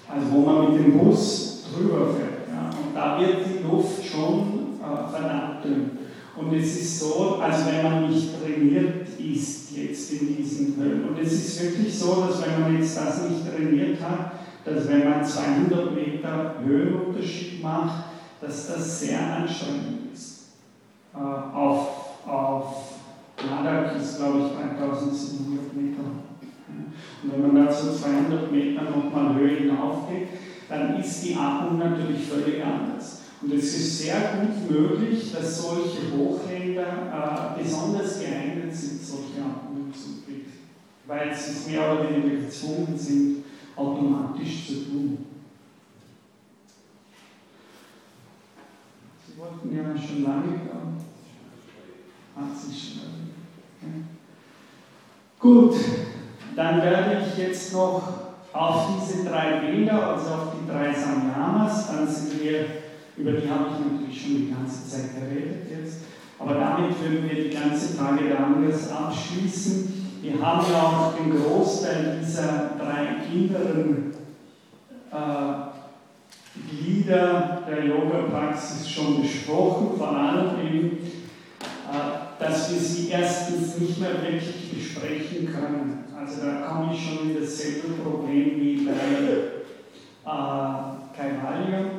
[0.08, 2.48] Also wo man mit dem Bus drüber fährt.
[2.52, 2.70] Ja.
[2.70, 5.90] Und da wird die Luft schon äh, verdammt dünn.
[6.36, 11.08] Und es ist so, als wenn man nicht trainiert ist jetzt in diesen Höhen.
[11.08, 14.32] Und es ist wirklich so, dass wenn man jetzt das nicht trainiert hat,
[14.64, 18.04] dass wenn man 200 Meter Höhenunterschied macht,
[18.40, 20.48] dass das sehr anstrengend ist.
[21.14, 22.94] Äh, auf, auf
[23.48, 26.02] Ladakh ist, glaube ich, 3700 Meter.
[27.22, 30.28] Und wenn man da so 200 Meter nochmal Höhe hinaufgeht,
[30.68, 33.20] dann ist die Atmung natürlich völlig anders.
[33.40, 39.92] Und es ist sehr gut möglich, dass solche Hochländer äh, besonders geeignet sind, solche Atmungen
[39.92, 40.52] zu entwickeln,
[41.06, 43.43] weil sie mehr oder weniger gezwungen sind,
[43.76, 45.18] automatisch zu tun.
[49.26, 50.60] Sie wollten ja schon lange,
[52.36, 54.08] hat sich schon erledigt.
[55.38, 55.74] Gut,
[56.56, 58.02] dann werde ich jetzt noch
[58.52, 62.66] auf diese drei Bilder, also auf die drei Samyamas, dann sind wir,
[63.16, 65.98] über die habe ich natürlich schon die ganze Zeit geredet jetzt,
[66.38, 70.03] aber damit würden wir die ganze Frage der Angers abschließen.
[70.24, 74.14] Wir haben ja auch den Großteil dieser drei inneren
[75.12, 75.54] äh,
[76.70, 84.22] Glieder der Yoga-Praxis schon besprochen, vor allem eben, äh, dass wir sie erstens nicht mehr
[84.22, 88.92] wirklich besprechen können also da komme ich schon in dasselbe Problem wie bei
[90.24, 90.36] äh,
[91.14, 91.90] Kaivallium,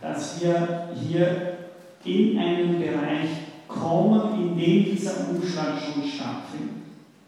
[0.00, 1.58] dass wir hier
[2.04, 3.28] in einen Bereich
[3.68, 6.77] kommen, in dem dieser Umschlag schon stattfindet.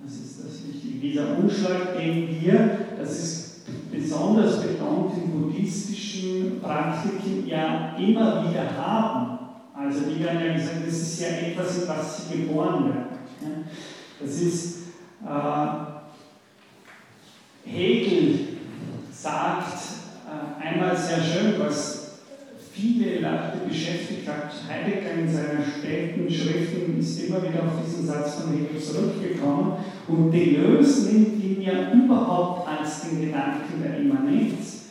[0.03, 0.99] Das ist das Wichtige.
[0.99, 9.39] Dieser Umschlag, den wir, das ist besonders betont in buddhistischen Praktiken, ja immer wieder haben.
[9.75, 13.65] Also die werden ja gesagt, das ist ja etwas, in was sie geboren werden.
[14.21, 14.79] Das ist
[15.25, 15.91] äh,
[17.65, 18.49] Hegel
[19.13, 19.79] sagt
[20.27, 22.00] äh, einmal sehr schön, was
[22.81, 24.51] viele Leute beschäftigt hat.
[24.69, 29.75] Heidegger in seinen späten Schriften ist immer wieder auf diesen Satz von Hegel zurückgekommen
[30.09, 34.87] und Deleuze nimmt ihn ja überhaupt als den Gedanken der Immanenz.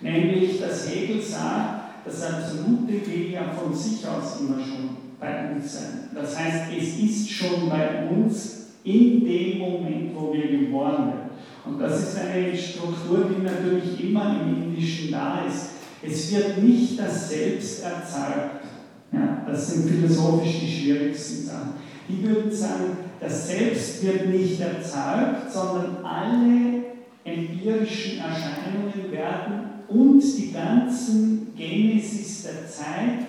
[0.00, 5.72] Nämlich, dass Hegel sagt, das Absolute will ja von sich aus immer schon bei uns
[5.72, 6.10] sein.
[6.14, 11.30] Das heißt, es ist schon bei uns in dem Moment, wo wir geboren werden.
[11.66, 15.77] Und das ist eine Struktur, die natürlich immer im Indischen da ist.
[16.02, 18.64] Es wird nicht das Selbst erzeugt.
[19.12, 21.72] Ja, das sind philosophisch die schwierigsten Sachen.
[22.08, 26.82] Die würden sagen, das Selbst wird nicht erzeugt, sondern alle
[27.24, 33.26] empirischen Erscheinungen werden und die ganzen Genesis der Zeit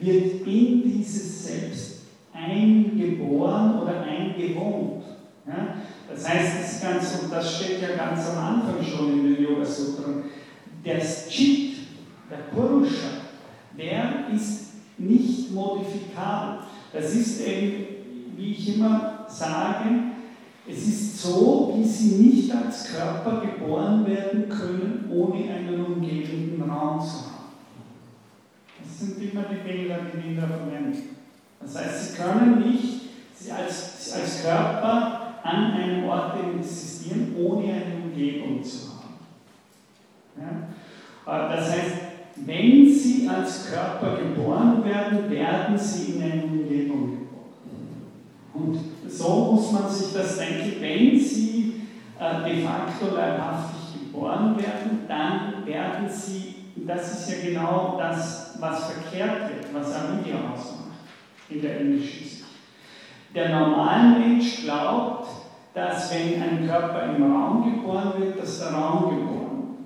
[0.00, 1.92] wird in dieses Selbst
[2.32, 5.04] eingeboren oder eingewohnt.
[5.46, 5.76] Ja?
[6.08, 9.64] Das heißt, das, ganz, und das steht ja ganz am Anfang schon in den Yoga
[9.64, 10.24] Sutren,
[10.84, 11.71] der Chit,
[12.32, 13.08] der Purusha,
[13.76, 16.60] der ist nicht modifikabel.
[16.92, 17.86] Das ist eben,
[18.36, 19.88] wie ich immer sage,
[20.66, 27.00] es ist so, wie sie nicht als Körper geboren werden können, ohne einen umgebenden Raum
[27.00, 27.52] zu haben.
[28.82, 31.16] Das sind immer die Bilder, die wir da verwenden.
[31.60, 33.02] Das heißt, sie können nicht
[33.34, 39.14] sie als, als Körper an einem Ort existieren, ohne eine Umgebung zu haben.
[41.26, 41.46] Ja?
[41.46, 47.28] Äh, das heißt, wenn sie als Körper geboren werden, werden sie in eine Umgebung geboren.
[48.54, 48.78] Und
[49.08, 51.82] so muss man sich das denken, wenn sie
[52.18, 58.92] äh, de facto leibhaftig geboren werden, dann werden sie, das ist ja genau das, was
[58.92, 60.82] verkehrt wird, was Avidia ausmacht
[61.48, 62.44] in der englischen Sicht.
[63.34, 65.28] Der normale Mensch glaubt,
[65.74, 69.76] dass wenn ein Körper im Raum geboren wird, dass der Raum geboren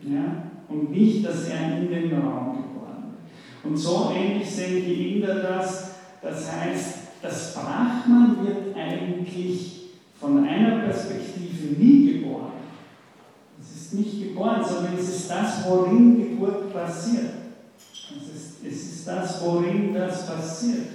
[0.00, 0.14] wird.
[0.14, 0.53] Ja?
[0.68, 3.14] Und nicht, dass er in den Raum geboren
[3.62, 3.64] wird.
[3.64, 5.90] Und so ähnlich sehen die Inder das.
[6.22, 12.52] Das heißt, das Brahman wird eigentlich von einer Perspektive nie geboren.
[13.60, 17.32] Es ist nicht geboren, sondern es ist das, worin Geburt passiert.
[17.78, 20.86] Es ist, es ist das, worin das passiert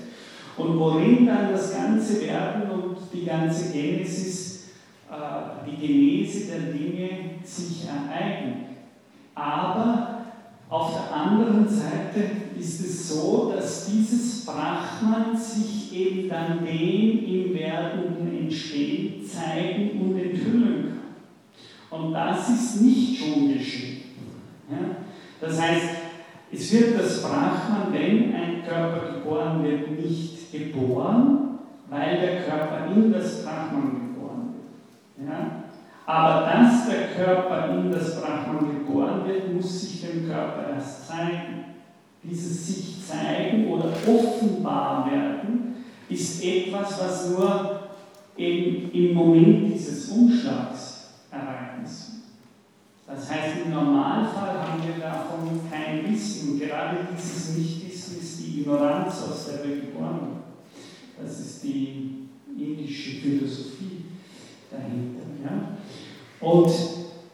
[0.60, 4.66] und worin dann das ganze Werden und die ganze Genesis,
[5.10, 7.10] äh, die Genese der Dinge
[7.44, 8.69] sich ereignet.
[9.40, 10.10] Aber
[11.12, 19.26] anderen Seite ist es so, dass dieses Brahman sich eben dann dem im werdenden Entstehen
[19.26, 22.00] zeigen und enthüllen kann.
[22.00, 24.02] Und das ist nicht schon geschehen.
[24.70, 24.78] Ja?
[25.42, 25.90] Das heißt,
[26.52, 31.60] es wird das Brahman, wenn ein Körper geboren wird, nicht geboren,
[31.90, 34.54] weil der Körper in das Brahman geboren
[35.18, 35.30] wird.
[35.30, 35.59] Ja?
[36.10, 41.66] Aber dass der Körper in das Brahman geboren wird, muss sich dem Körper erst zeigen.
[42.24, 47.82] Dieses sich zeigen oder offenbar werden ist etwas, was nur
[48.36, 52.24] eben im Moment dieses Umschlags Ereignis
[53.06, 56.60] Das heißt, im Normalfall haben wir davon kein Wissen.
[56.60, 60.44] Gerade dieses Nichtwissen ist die Ignoranz, aus der wir geboren werden.
[61.22, 64.06] Das ist die indische Philosophie
[64.72, 65.22] dahinter.
[65.44, 65.79] Ja?
[66.42, 66.72] Und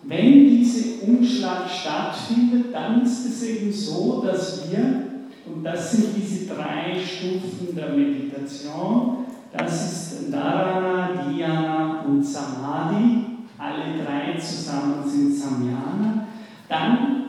[0.04, 5.04] wenn dieser Umschlag stattfindet, dann ist es eben so, dass wir,
[5.46, 9.26] und das sind diese drei Stufen der Meditation,
[9.56, 13.26] das ist Dharana, Dhyana und Samadhi,
[13.58, 16.28] alle drei zusammen sind Samyana,
[16.68, 17.26] dann,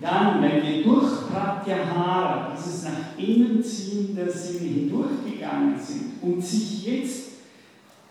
[0.00, 6.84] dann wenn wir durch Pratyahara, dieses nach innen ziehen der Sinne hindurchgegangen sind und sich
[6.84, 7.28] jetzt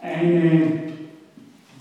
[0.02, 0.89] eine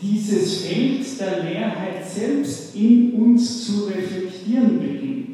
[0.01, 5.29] dieses Feld der Leerheit selbst in uns zu reflektieren beginnt.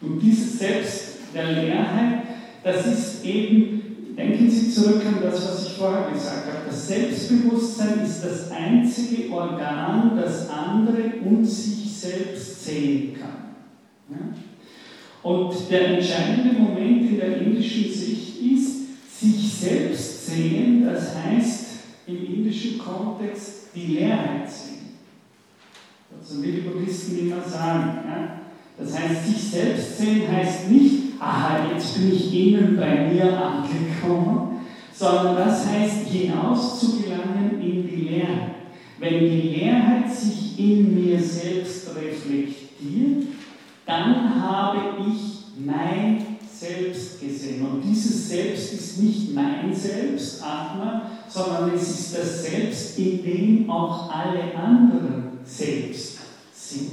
[0.00, 1.04] Und dieses Selbst
[1.34, 2.22] der Leerheit,
[2.62, 8.00] das ist eben, denken Sie zurück an das, was ich vorher gesagt habe, das Selbstbewusstsein
[8.04, 13.38] ist das einzige Organ, das andere und sich selbst sehen kann.
[15.22, 21.66] Und der entscheidende Moment in der indischen Sicht ist, sich selbst sehen, das heißt
[22.06, 24.98] im indischen Kontext die Leerheit sehen.
[26.22, 27.98] So wie die Buddhisten immer sagen.
[28.08, 28.40] Ja?
[28.78, 34.60] Das heißt, sich selbst sehen heißt nicht, aha, jetzt bin ich innen bei mir angekommen,
[34.92, 38.54] sondern das heißt, hinaus zu gelangen in die Leerheit.
[38.98, 43.28] Wenn die Leerheit sich in mir selbst reflektiert,
[43.86, 44.78] dann habe
[45.08, 47.64] ich mein Selbst gesehen.
[47.64, 53.70] Und dieses Selbst ist nicht mein Selbst, Atma, sondern es ist das Selbst, in dem
[53.70, 56.18] auch alle anderen selbst
[56.52, 56.90] sind.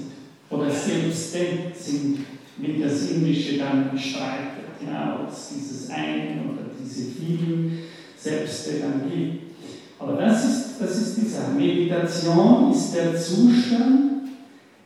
[0.49, 1.39] Oder Selbste
[1.73, 2.19] sind,
[2.57, 4.65] wie das Indische dann streitet.
[4.85, 7.79] Ja, ob es dieses eine oder diese vielen
[8.17, 9.45] Selbste dann gibt.
[9.97, 11.51] Aber das ist, das ist die Sache.
[11.57, 14.29] Meditation ist der Zustand,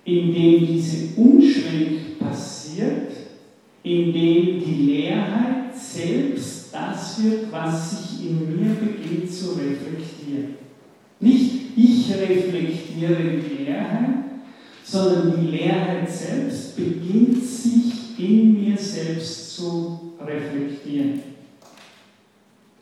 [0.05, 3.11] in dem diese Umschwenk passiert,
[3.84, 10.56] in dem die Leerheit selbst das wird, was sich in mir beginnt zu reflektieren.
[11.20, 14.10] Nicht ich reflektiere die Leerheit,
[14.84, 21.22] sondern die Leerheit selbst beginnt sich in mir selbst zu reflektieren.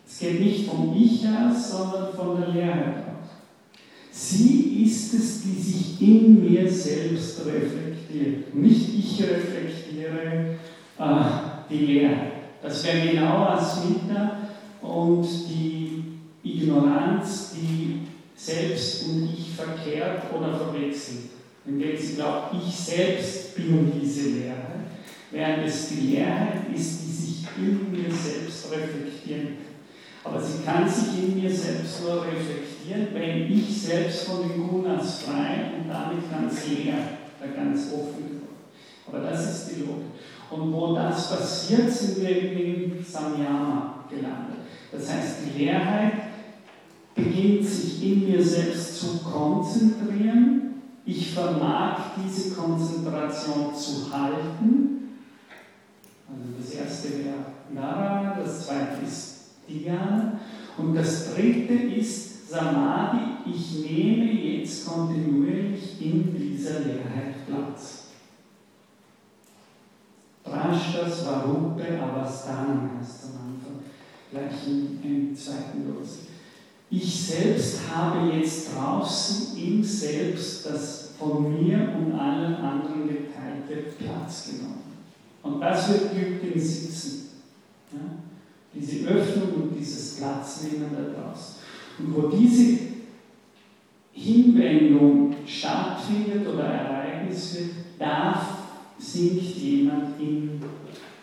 [0.08, 3.30] Es geht nicht vom Ich aus, sondern von der Leerheit aus.
[4.12, 8.56] Sie ist es, die sich in mir selbst reflektiert.
[8.56, 10.58] Nicht ich reflektiere
[10.98, 11.24] äh,
[11.70, 12.37] die Leerheit.
[12.62, 14.50] Das wäre genau Asmita
[14.82, 16.04] und die
[16.44, 21.32] Ignoranz, die selbst und ich verkehrt oder verwechselt.
[21.66, 24.88] Indem sie glaubt, ich selbst bin diese Leerheit,
[25.32, 29.58] während es die Leerheit ist, die sich in mir selbst reflektieren
[30.24, 35.24] Aber sie kann sich in mir selbst nur reflektieren, wenn ich selbst von den Gunas
[35.24, 36.96] frei und damit ganz leer,
[37.56, 38.42] ganz offen.
[39.08, 40.12] Aber das ist die Logik.
[40.50, 44.60] Und wo das passiert, sind wir in Samyama gelandet.
[44.92, 46.14] Das heißt, die Leerheit
[47.14, 50.82] beginnt sich in mir selbst zu konzentrieren.
[51.06, 55.18] Ich vermag diese Konzentration zu halten.
[56.30, 57.36] Also das erste wäre
[57.74, 59.38] Narana, das zweite ist
[59.68, 60.40] Dhyana
[60.78, 63.50] und das dritte ist Samadhi.
[63.50, 67.97] Ich nehme jetzt kontinuierlich in dieser Leerheit Platz.
[70.68, 73.84] Prashtas Varupe Avasthanam heißt am Anfang,
[74.32, 76.20] gleich im, im zweiten Los.
[76.90, 84.50] Ich selbst habe jetzt draußen im Selbst das von mir und allen anderen geteilte Platz
[84.50, 84.84] genommen.
[85.42, 87.30] Und das wird geübt im Sitzen.
[87.94, 88.00] Ja?
[88.74, 91.56] Diese Öffnung und dieses Platznehmen da draußen.
[92.00, 92.80] Und wo diese
[94.12, 98.57] Hinwendung stattfindet oder Ereignis wird, darf
[99.00, 100.62] sinkt jemand in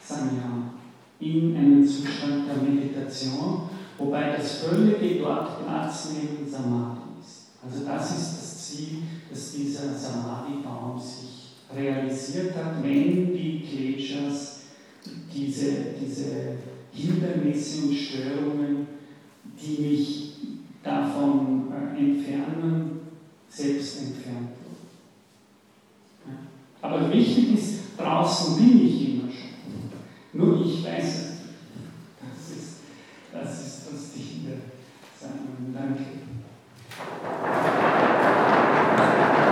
[0.00, 0.74] Sanyama,
[1.20, 3.68] in einen Zustand der Meditation,
[3.98, 7.50] wobei das völlige dort Platz neben Samadhi ist.
[7.64, 8.98] Also das ist das Ziel,
[9.30, 14.60] dass dieser Samadhi-Baum sich realisiert hat, wenn die Kleshas
[15.32, 16.58] diese, diese
[16.92, 18.86] Hindernisse und Störungen,
[19.60, 20.32] die mich
[20.82, 23.00] davon äh, entfernen,
[23.48, 24.50] selbst entfernt.
[26.84, 29.88] Aber wichtig ist, draußen bin ich immer schon.
[30.34, 31.32] Nur ich weiß es.
[32.20, 32.76] Das ist
[33.32, 34.12] das, ist das
[35.18, 35.72] Sammlung.
[35.72, 36.04] Danke.